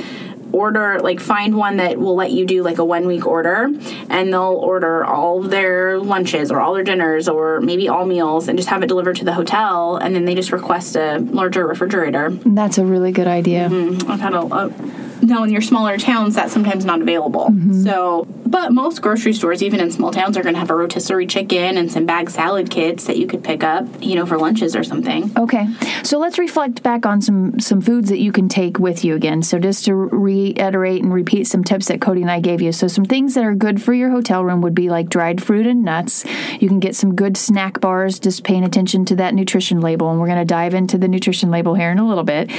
[0.51, 3.69] order like find one that will let you do like a one week order
[4.09, 8.57] and they'll order all their lunches or all their dinners or maybe all meals and
[8.57, 12.29] just have it delivered to the hotel and then they just request a larger refrigerator
[12.45, 14.11] that's a really good idea mm-hmm.
[14.11, 17.83] i've had a, a now in your smaller towns that's sometimes not available mm-hmm.
[17.83, 21.27] so but most grocery stores even in small towns are going to have a rotisserie
[21.27, 24.75] chicken and some bag salad kits that you could pick up you know for lunches
[24.75, 25.31] or something.
[25.37, 25.67] Okay
[26.07, 29.43] so let's reflect back on some some foods that you can take with you again.
[29.43, 32.71] So just to reiterate and repeat some tips that kodi and i gave you.
[32.71, 35.67] So some things that are good for your hotel room would be like dried fruit
[35.67, 36.25] and nuts.
[36.59, 40.09] You can get some good snack bars just paying attention to that nutrition label.
[40.09, 42.51] And we're going to dive into the nutrition label here in a little bit.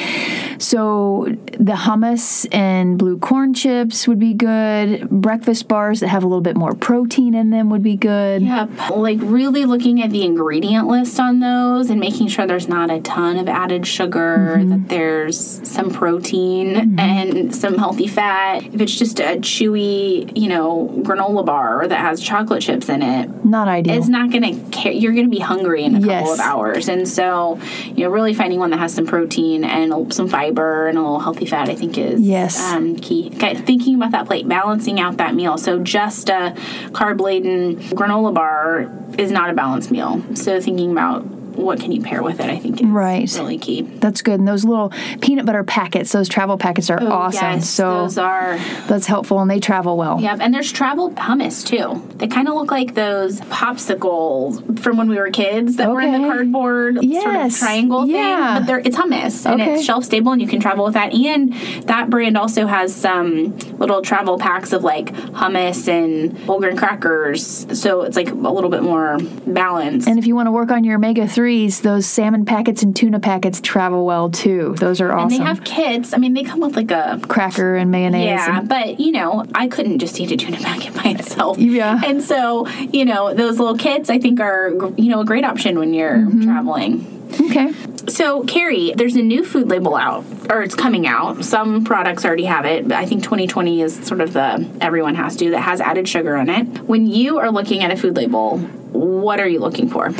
[0.59, 5.09] So the hummus and blue corn chips would be good.
[5.09, 8.43] Breakfast bars that have a little bit more protein in them would be good.
[8.43, 8.91] Yep.
[8.91, 13.01] Like really looking at the ingredient list on those and making sure there's not a
[13.01, 14.71] ton of added sugar, mm-hmm.
[14.71, 15.39] that there's
[15.69, 16.99] some protein mm-hmm.
[16.99, 18.65] and some healthy fat.
[18.65, 23.45] If it's just a chewy, you know, granola bar that has chocolate chips in it,
[23.45, 23.97] not ideal.
[23.97, 24.91] It's not going to care.
[24.91, 26.23] You're going to be hungry in a yes.
[26.23, 26.89] couple of hours.
[26.89, 30.99] And so, you know, really finding one that has some protein and some fiber and
[30.99, 32.61] a little healthy fat, I think is yes.
[32.61, 33.31] um, key.
[33.37, 35.57] Okay, thinking about that plate, balancing out that meal.
[35.57, 36.55] So just a
[36.93, 40.23] carb laden granola bar is not a balanced meal.
[40.35, 41.27] So thinking about
[41.59, 42.47] what can you pair with it.
[42.49, 43.31] I think is Right.
[43.39, 43.83] really key.
[43.83, 44.39] That's good.
[44.39, 44.91] And those little
[45.21, 47.45] peanut butter packets, those travel packets are oh, awesome.
[47.45, 48.59] Oh, Yes, so those are.
[48.87, 50.21] that's helpful and they travel well.
[50.21, 52.03] Yep, and there's travel hummus too.
[52.19, 56.13] They kind of look like those popsicles from when we were kids that were in
[56.13, 56.29] the Okay.
[56.29, 58.55] cardboard sort of triangle yeah.
[58.55, 58.63] thing.
[58.63, 59.75] But they're, it's hummus and Okay.
[59.75, 61.13] it's shelf stable and you can travel with that.
[61.15, 61.53] And
[61.87, 67.67] that brand also has some little travel packs of like hummus and whole grain crackers.
[67.79, 70.09] So it's like a little bit more balanced.
[70.09, 73.19] And if you want to work on your omega 3s, those salmon packets and tuna
[73.21, 74.75] packets travel well too.
[74.79, 75.33] Those are awesome.
[75.33, 76.13] And they have kits.
[76.13, 78.27] I mean, they come with like a cracker and mayonnaise.
[78.27, 81.59] Yeah, and- but you know, I couldn't just eat a tuna packet by itself.
[81.59, 82.01] Yeah.
[82.05, 85.79] And so, you know, those little kits I think are, you know, a great option
[85.79, 86.43] when you're Mm-hmm.
[86.43, 87.35] traveling.
[87.51, 87.73] okay.
[88.09, 91.45] So, Cary, there's a new food label out, or it's coming out.
[91.45, 95.37] Some products already have it, but I think 2020 is sort of the everyone has
[95.37, 96.65] to that has added sugar on it.
[96.85, 98.59] When you are looking at a food label,
[98.93, 100.11] what are you looking for?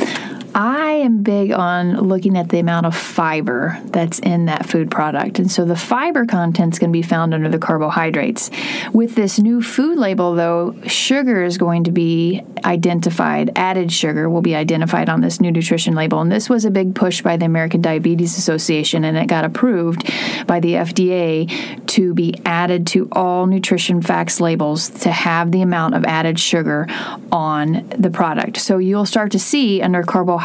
[0.55, 5.39] I am big on looking at the amount of fiber that's in that food product.
[5.39, 8.49] And so the fiber content is going to be found under the carbohydrates.
[8.91, 14.41] With this new food label, though, sugar is going to be identified, added sugar will
[14.41, 16.19] be identified on this new nutrition label.
[16.21, 20.11] And this was a big push by the American Diabetes Association, and it got approved
[20.47, 25.95] by the FDA to be added to all nutrition facts labels to have the amount
[25.95, 26.87] of added sugar
[27.31, 28.57] on the product.
[28.57, 30.38] So you'll start to see under carbohydrates,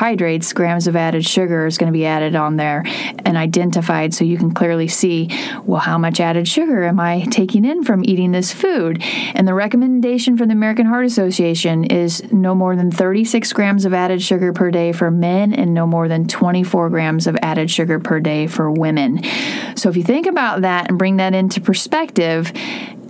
[0.54, 2.84] grams of added sugar is going to be added on there
[3.24, 5.28] and identified so you can clearly see,
[5.64, 9.02] well, how much added sugar am I taking in from eating this food?
[9.34, 13.94] And the recommendation from the American Heart Association is no more than 36 grams of
[13.94, 17.98] added sugar per day for men and no more than 24 grams of added sugar
[17.98, 19.22] per day for women.
[19.76, 22.52] So if you think about that and bring that into perspective,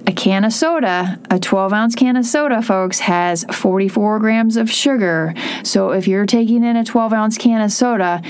[0.06, 4.70] a can of soda, a 12 ounce can of soda, folks, has 44 grams of
[4.70, 5.34] sugar.
[5.62, 8.22] So if you're taking in a 12 ounce can of soda,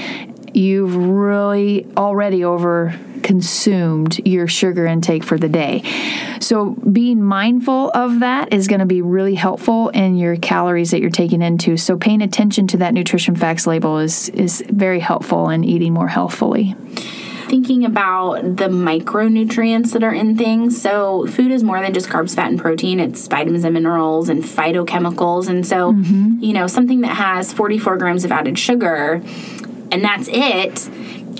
[0.53, 5.83] you've really already over consumed your sugar intake for the day.
[6.41, 11.01] So being mindful of that is going to be really helpful in your calories that
[11.01, 11.77] you're taking into.
[11.77, 16.09] So paying attention to that nutrition facts label is is very helpful in eating more
[16.09, 16.77] healthfully.
[17.45, 20.81] Thinking about the micronutrients that are in things.
[20.81, 23.01] So, food is more than just carbs, fat, and protein.
[23.01, 25.49] It's vitamins and minerals and phytochemicals.
[25.49, 26.43] And so, mm-hmm.
[26.43, 29.23] you know, something that has 44 grams of added sugar
[29.95, 30.91] and that's it,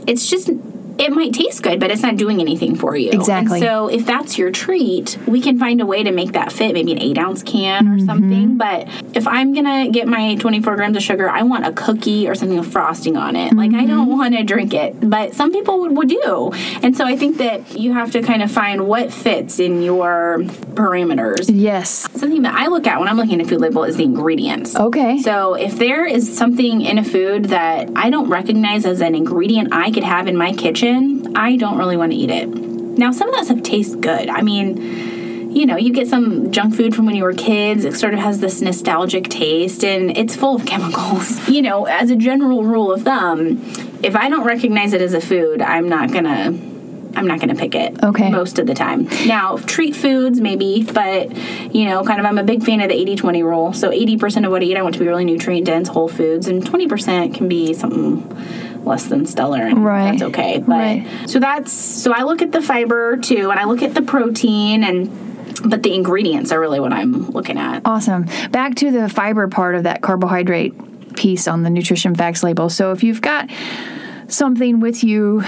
[0.07, 0.51] it's just.
[0.99, 3.11] It might taste good, but it's not doing anything for you.
[3.11, 3.59] Exactly.
[3.59, 6.75] And so, if that's your treat, we can find a way to make that fit,
[6.75, 8.07] maybe an eight ounce can or mm-hmm.
[8.07, 8.57] something.
[8.57, 12.35] But if I'm gonna get my 24 grams of sugar, I want a cookie or
[12.35, 13.53] something with frosting on it.
[13.55, 14.19] Like, I don't mm-hmm.
[14.19, 16.53] want to drink it, but some people would, would do.
[16.83, 20.39] And so, I think that you have to kind of find what fits in your
[20.75, 21.51] parameters.
[21.53, 22.09] Yes.
[22.15, 24.77] Something that I look at when I'm looking at a food label is the ingredients.
[24.77, 25.19] Okay.
[25.19, 29.69] So if there is something in a food that I don't recognize as an ingredient
[29.73, 32.49] I could have in my kitchen, I don't really want to eat it.
[32.49, 34.29] Now, some of that stuff tastes good.
[34.29, 37.85] I mean, you know, you get some junk food from when you were kids.
[37.85, 41.49] It sort of has this nostalgic taste and it's full of chemicals.
[41.49, 43.63] You know, as a general rule of thumb,
[44.03, 46.75] if I don't recognize it as a food, I'm not going to
[47.17, 48.03] I'm not going to pick it.
[48.03, 48.29] Okay.
[48.29, 49.05] Most of the time.
[49.27, 51.33] Now, treat foods maybe, but
[51.73, 53.73] you know, kind of I'm a big fan of the 80-20 rule.
[53.73, 56.49] So 80% of what I eat I want to be really nutrient dense whole foods
[56.49, 60.11] and 20% can be something less than stellar and Right.
[60.13, 60.59] that's okay.
[60.59, 61.07] But Right.
[61.27, 64.85] so that's so I look at the fiber too and I look at the protein
[64.85, 65.11] and
[65.65, 67.83] but the ingredients are really what I'm looking at.
[67.85, 68.27] Awesome.
[68.51, 72.69] Back to the fiber part of that carbohydrate piece on the nutrition facts label.
[72.69, 73.49] So if you've got
[74.29, 75.43] something with you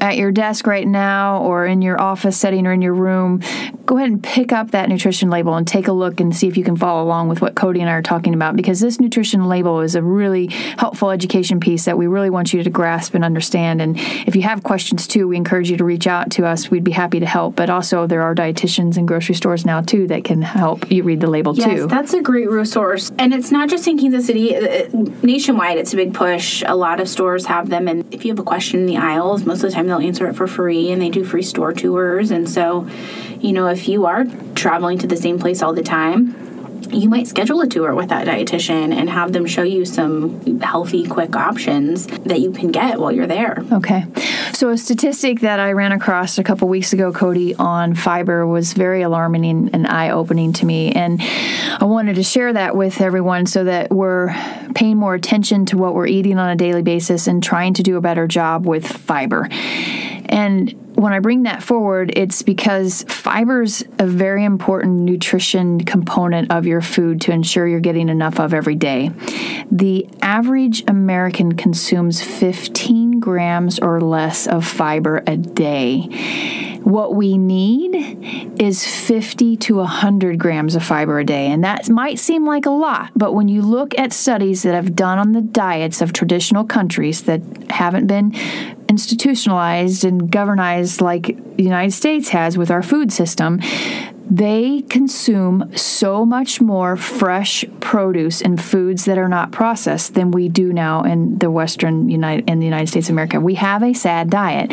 [0.00, 3.40] at your desk right now or in your office setting or in your room,
[3.86, 6.56] go ahead and pick up that nutrition label and take a look and see if
[6.56, 9.46] you can follow along with what Kodi and I are talking about because this nutrition
[9.48, 13.24] label is a really helpful education piece that we really want you to grasp and
[13.24, 13.80] understand.
[13.80, 16.70] And if you have questions too, we encourage you to reach out to us.
[16.70, 17.56] We'd be happy to help.
[17.56, 21.20] But also, there are dietitians and grocery stores now too that can help you read
[21.20, 21.86] the label Yes, too.
[21.86, 23.10] that's a great resource.
[23.18, 24.88] And it's not just in Kansas City, uh,
[25.22, 26.62] nationwide, it's a big push.
[26.66, 27.88] A lot of stores have them.
[27.88, 30.26] And if you have a question in the aisles, most of the time they'll answer
[30.26, 32.32] it for free and they do free store tours.
[32.32, 32.88] And so,
[33.38, 34.24] you know, if you are
[34.56, 36.34] traveling to the same place all the time,
[36.90, 41.06] you might schedule a tour with that dietitian and have them show you some healthy,
[41.06, 43.64] quick options that you can get while you're there.
[43.72, 44.04] Okay.
[44.52, 48.72] So, a statistic that I ran across a couple weeks ago, Kodi, on fiber was
[48.72, 50.92] very alarming and eye opening to me.
[50.92, 54.32] And I wanted to share that with everyone so that we're
[54.74, 57.96] paying more attention to what we're eating on a daily basis and trying to do
[57.96, 59.48] a better job with fiber.
[59.50, 66.66] And when I bring that forward, it's because fiber's a very important nutrition component of
[66.66, 69.12] your food to ensure you're getting enough of every day.
[69.70, 76.08] The average American consumes 15 grams or less of fiber a day.
[76.82, 81.46] What we need is 50 to 100 grams of fiber a day.
[81.48, 84.96] And that might seem like a lot, but when you look at studies that have
[84.96, 88.34] done on the diets of traditional countries that haven't been
[88.88, 91.26] institutionalized and governized like
[91.56, 93.60] the United States has with our food system,
[94.30, 100.48] they consume so much more fresh produce and foods that are not processed than we
[100.48, 103.40] do now in the Western United in the United States of America.
[103.40, 104.72] We have a sad diet.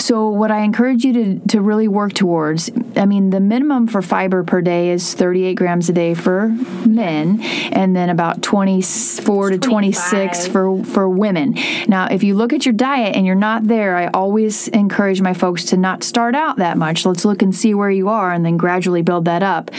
[0.00, 4.02] So what I encourage you to, to really work towards, I mean, the minimum for
[4.02, 6.48] fiber per day is 38 grams a day for
[6.86, 7.40] men,
[7.72, 11.56] and then about 24 to 26 for for women.
[11.88, 15.34] Now, if you look at your diet and you're not there, I always encourage my
[15.34, 17.04] folks to not start out that much.
[17.04, 19.70] Let's look and see where you are, and then gradually gradually build that up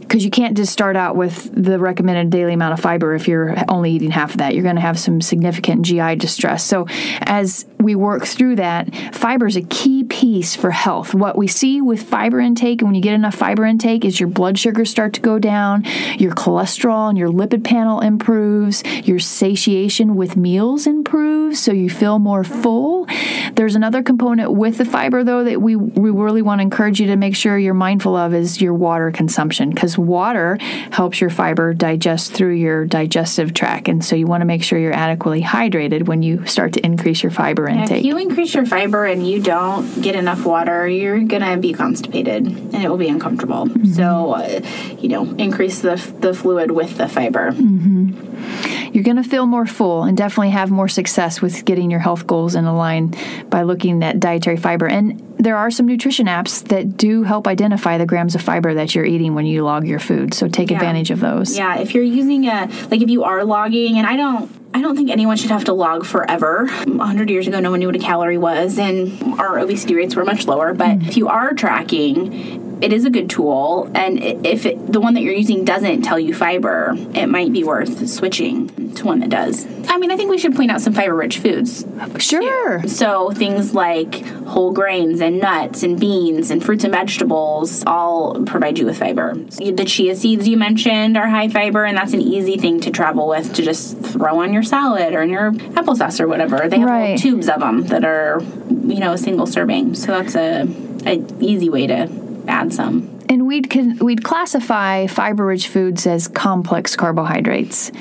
[0.00, 3.54] because you can't just start out with the recommended daily amount of fiber if you're
[3.68, 4.54] only eating half of that.
[4.54, 6.64] You're going to have some significant GI distress.
[6.64, 6.86] So,
[7.20, 11.14] as we work through that, fiber is a key piece for health.
[11.14, 14.28] What we see with fiber intake, and when you get enough fiber intake, is your
[14.28, 15.84] blood sugars start to go down,
[16.18, 22.18] your cholesterol and your lipid panel improves, your satiation with meals improves, so you feel
[22.18, 23.06] more full.
[23.54, 27.06] There's another component with the fiber, though, that we, we really want to encourage you
[27.06, 30.56] to make sure you're mindful of is your water consumption because water
[30.90, 33.88] helps your fiber digest through your digestive tract.
[33.88, 37.22] And so you want to make sure you're adequately hydrated when you start to increase
[37.22, 37.98] your fiber intake.
[37.98, 41.74] If you increase your fiber and you don't get enough water, you're going to be
[41.74, 43.66] constipated and it will be uncomfortable.
[43.66, 43.92] Mm-hmm.
[43.92, 44.60] So, uh,
[44.98, 47.52] you know, increase the, the fluid with the fiber.
[47.52, 48.94] Mm-hmm.
[48.94, 52.26] You're going to feel more full and definitely have more success with getting your health
[52.26, 53.14] goals in line
[53.48, 54.88] by looking at dietary fiber.
[54.88, 58.94] And there are some nutrition apps that do help identify the grams of fiber that
[58.94, 60.34] you're eating when you log your food.
[60.34, 60.76] So take yeah.
[60.76, 61.56] advantage of those.
[61.56, 64.96] Yeah, if you're using a like if you are logging and I don't I don't
[64.96, 66.68] think anyone should have to log forever.
[66.68, 70.24] 100 years ago, no one knew what a calorie was, and our obesity rates were
[70.24, 70.74] much lower.
[70.74, 71.08] But mm-hmm.
[71.08, 73.90] if you are tracking, it is a good tool.
[73.94, 77.64] And if it, the one that you're using doesn't tell you fiber, it might be
[77.64, 79.66] worth switching to one that does.
[79.88, 81.86] I mean, I think we should point out some fiber rich foods.
[82.18, 82.80] Sure.
[82.80, 82.88] Too.
[82.88, 88.78] So things like whole grains and nuts and beans and fruits and vegetables all provide
[88.78, 89.34] you with fiber.
[89.34, 93.28] The chia seeds you mentioned are high fiber, and that's an easy thing to travel
[93.28, 96.68] with to just throw on your salad or in your applesauce or whatever.
[96.68, 97.18] They have right.
[97.18, 98.40] tubes of them that are,
[98.86, 99.94] you know, a single serving.
[99.94, 100.66] So that's a,
[101.06, 103.19] a easy way to add some.
[103.30, 103.72] And we'd
[104.02, 107.92] we'd classify fiber-rich foods as complex carbohydrates.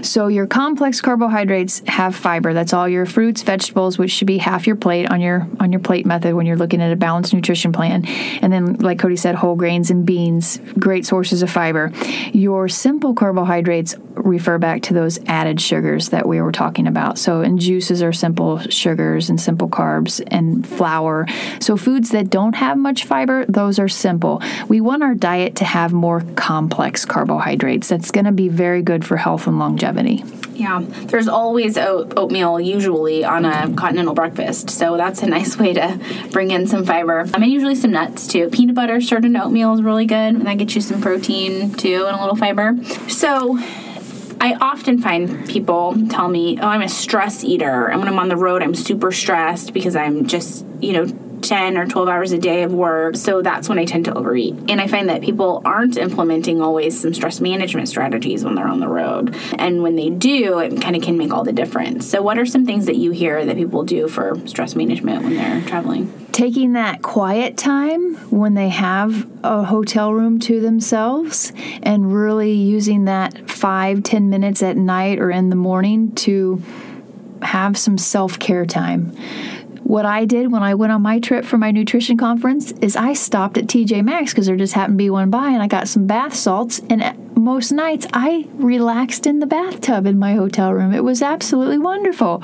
[0.00, 2.54] So your complex carbohydrates have fiber.
[2.54, 5.82] That's all your fruits, vegetables, which should be half your plate on your on your
[5.82, 8.06] plate method when you're looking at a balanced nutrition plan.
[8.40, 11.92] And then, like Kodi said, whole grains and beans, great sources of fiber.
[12.32, 17.18] Your simple carbohydrates refer back to those added sugars that we were talking about.
[17.18, 21.26] So, and juices are simple sugars and simple carbs and flour.
[21.60, 24.40] So, foods that don't have much fiber, those are simple
[24.70, 27.88] we want our diet to have more complex carbohydrates.
[27.88, 30.22] That's going to be very good for health and longevity.
[30.52, 35.72] Yeah, there's always oat, oatmeal usually on a continental breakfast, so that's a nice way
[35.72, 35.98] to
[36.30, 37.22] bring in some fiber.
[37.22, 38.48] Um, I mean, usually some nuts too.
[38.50, 42.04] Peanut butter served in oatmeal is really good, and that gets you some protein too
[42.06, 42.76] and a little fiber.
[43.08, 43.58] So.
[44.42, 48.30] I often find people tell me, "Oh, I'm a stress eater, and when I'm on
[48.30, 52.38] the road, I'm super stressed because I'm just, you know, 10 or 12 hours a
[52.38, 53.16] day of work.
[53.16, 54.54] So that's when I tend to overeat.
[54.68, 58.80] And I find that people aren't implementing always some stress management strategies when they're on
[58.80, 59.36] the road.
[59.58, 62.08] And when they do, it kind of can make all the difference.
[62.08, 65.36] So, what are some things that you hear that people do for stress management when
[65.36, 66.12] they're traveling?
[66.32, 73.06] Taking that quiet time when they have a hotel room to themselves and really using
[73.06, 76.62] that five, ten minutes at night or in the morning to
[77.42, 79.16] have some self care time.
[79.82, 83.12] What I did when I went on my trip for my nutrition conference is I
[83.12, 85.88] stopped at TJ Maxx because there just happened to be one by, and I got
[85.88, 86.80] some bath salts.
[86.90, 90.92] And uh, most nights I relaxed in the bathtub in my hotel room.
[90.92, 92.42] It was absolutely wonderful.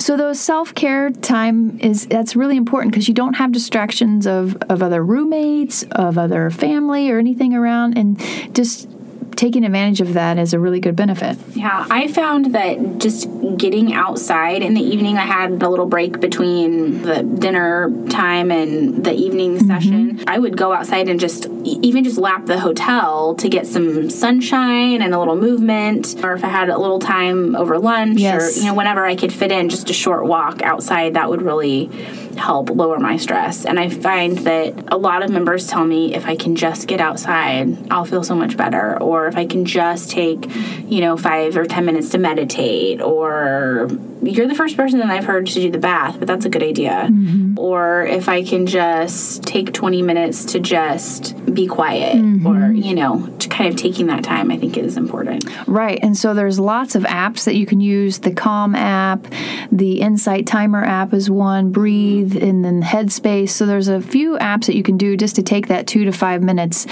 [0.00, 4.56] So those self care time is that's really important because you don't have distractions of
[4.68, 8.20] of other roommates, of other family, or anything around, and
[8.54, 8.88] just
[9.36, 11.36] taking advantage of that is a really good benefit.
[11.54, 16.20] Yeah, I found that just getting outside in the evening, I had a little break
[16.20, 19.66] between the dinner time and the evening mm-hmm.
[19.66, 20.24] session.
[20.26, 25.02] I would go outside and just even just lap the hotel to get some sunshine
[25.02, 28.56] and a little movement, or if I had a little time over lunch, yes.
[28.56, 31.42] or you know whenever I could fit in just a short walk outside, that would
[31.42, 31.90] really
[32.36, 33.64] help lower my stress.
[33.64, 37.00] And I find that a lot of members tell me if I can just get
[37.00, 39.00] outside, I'll feel so much better.
[39.00, 40.46] Or if I can just take,
[40.88, 43.00] you know, five or 10 minutes to meditate.
[43.00, 43.88] Or
[44.22, 46.62] you're the first person that I've heard to do the bath, but that's a good
[46.62, 47.08] idea.
[47.10, 47.58] Mm-hmm.
[47.58, 52.46] Or if I can just take 20 minutes to just be quiet mm-hmm.
[52.46, 55.44] or, you know, to kind of taking that time, I think is important.
[55.66, 55.98] Right.
[56.02, 59.26] And so there's lots of apps that you can use the Calm app,
[59.72, 63.50] the Insight Timer app is one, Breathe, and then Headspace.
[63.50, 66.12] So there's a few apps that you can do just to take that two to
[66.12, 66.86] five minutes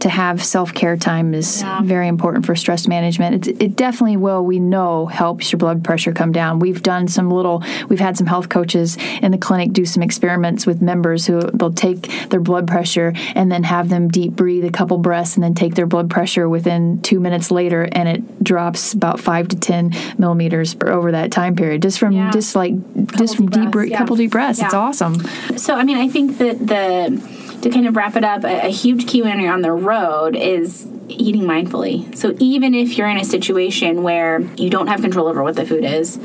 [0.00, 1.82] to have self care time is yeah.
[1.82, 3.48] very important for stress management.
[3.48, 6.58] It, it definitely will, we know, helps your blood pressure come down.
[6.58, 10.66] We've done some little, we've had some health coaches in the clinic do some experiments
[10.66, 14.70] with members who they'll take their blood pressure and then have them deep breathe a
[14.70, 18.92] couple breaths and then take their blood pressure within two minutes later and it drops
[18.92, 22.30] about five to 10 millimeters over that time period just from yeah.
[22.30, 22.74] just like
[23.06, 23.98] couple just from deep, breaths, yeah.
[23.98, 24.58] couple deep breaths.
[24.58, 24.66] Yeah.
[24.66, 25.20] It's awesome.
[25.56, 28.70] So, I mean, I think that the, to kind of wrap it up, a, a
[28.70, 32.14] huge key when you're on the road is eating mindfully.
[32.16, 35.66] So even if you're in a situation where you don't have control over what the
[35.66, 36.18] food is,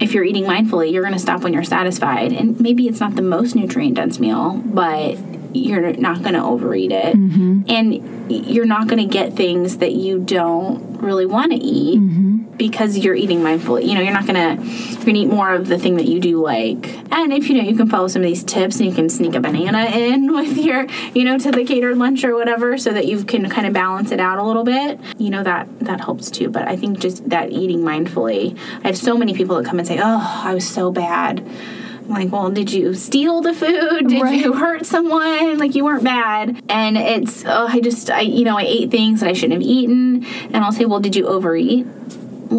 [0.00, 2.32] if you're eating mindfully, you're going to stop when you're satisfied.
[2.32, 5.18] And maybe it's not the most nutrient dense meal, but
[5.54, 7.16] you're not going to overeat it.
[7.16, 7.62] Mm-hmm.
[7.68, 11.98] And you're not going to get things that you don't really want to eat.
[11.98, 13.86] Mm-hmm because you're eating mindfully.
[13.86, 16.42] You know, you're not gonna you're gonna eat more of the thing that you do
[16.42, 16.86] like.
[17.12, 19.34] And if you know, you can follow some of these tips, and you can sneak
[19.34, 23.06] a banana in with your, you know, to the catered lunch or whatever, so that
[23.06, 24.98] you can kind of balance it out a little bit.
[25.18, 26.48] You know that that helps too.
[26.48, 28.58] But I think just that eating mindfully.
[28.82, 31.46] I have so many people that come and say, "Oh, I was so bad."
[32.06, 34.08] I'm like, well, did you steal the food?
[34.08, 34.38] Did right.
[34.38, 35.58] you hurt someone?
[35.58, 36.62] Like you weren't bad.
[36.68, 39.68] And it's, oh, I just, I, you know, I ate things that I shouldn't have
[39.68, 40.24] eaten.
[40.24, 41.84] And I'll say, well, did you overeat?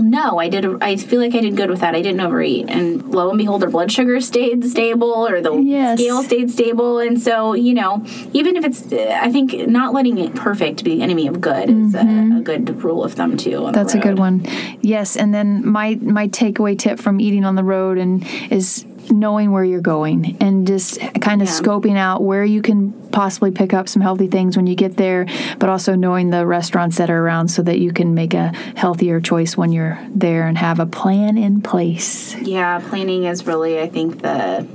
[0.01, 0.65] No, I did.
[0.83, 1.95] I feel like I did good with that.
[1.95, 5.99] I didn't overeat, and lo and behold, their blood sugar stayed stable, or the yes.
[5.99, 6.99] scale stayed stable.
[6.99, 11.03] And so, you know, even if it's, I think not letting it perfect be the
[11.03, 11.87] enemy of good mm-hmm.
[11.87, 12.37] is a, mm-hmm.
[12.37, 13.69] a, good rule of thumb too.
[13.71, 14.45] That's a good one.
[14.81, 19.51] Yes, and then my my takeaway tip from eating on the road and is knowing
[19.51, 21.53] where you're going and just kind of yeah.
[21.53, 25.25] scoping out where you can possibly pick up some healthy things when you get there,
[25.59, 29.19] but also knowing the restaurants that are around so that you can make a healthier
[29.19, 32.35] choice when you're there and have a plan in place.
[32.35, 34.67] Yeah, planning is really, I think, the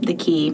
[0.00, 0.50] the key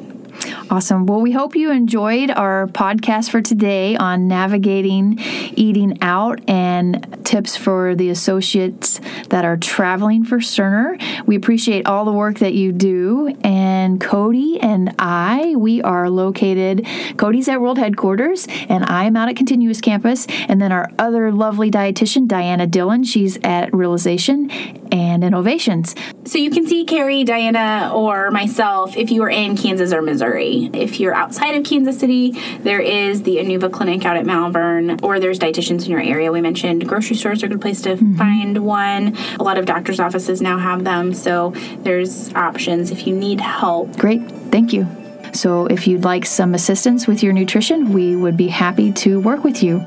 [0.70, 1.06] Awesome.
[1.06, 7.56] Well, we hope you enjoyed our podcast for today on navigating eating out and tips
[7.56, 11.00] for the associates that are traveling for Cerner.
[11.26, 13.36] We appreciate all the work that you do.
[13.44, 16.84] And Kodi and I, we are located,
[17.16, 20.26] Kodi's at World Headquarters, and I'm out at Continuous Campus.
[20.48, 24.50] And then our other lovely dietitian, Diana Dillon, she's at Realization
[24.98, 25.94] and Innovations.
[26.24, 30.70] So you can see Cary, Diana, or myself if you are in Kansas or Missouri.
[30.72, 35.20] If you're outside of Kansas City, there is the Anuva Clinic out at Malvern, or
[35.20, 36.32] there's dietitians in your area.
[36.32, 38.16] We mentioned grocery stores are a good place to mm-hmm.
[38.16, 39.16] find one.
[39.38, 43.96] A lot of doctors' offices now have them, so there's options if you need help.
[43.96, 44.86] Great, thank you.
[45.32, 49.44] So, if you'd like some assistance with your nutrition, we would be happy to work
[49.44, 49.86] with you.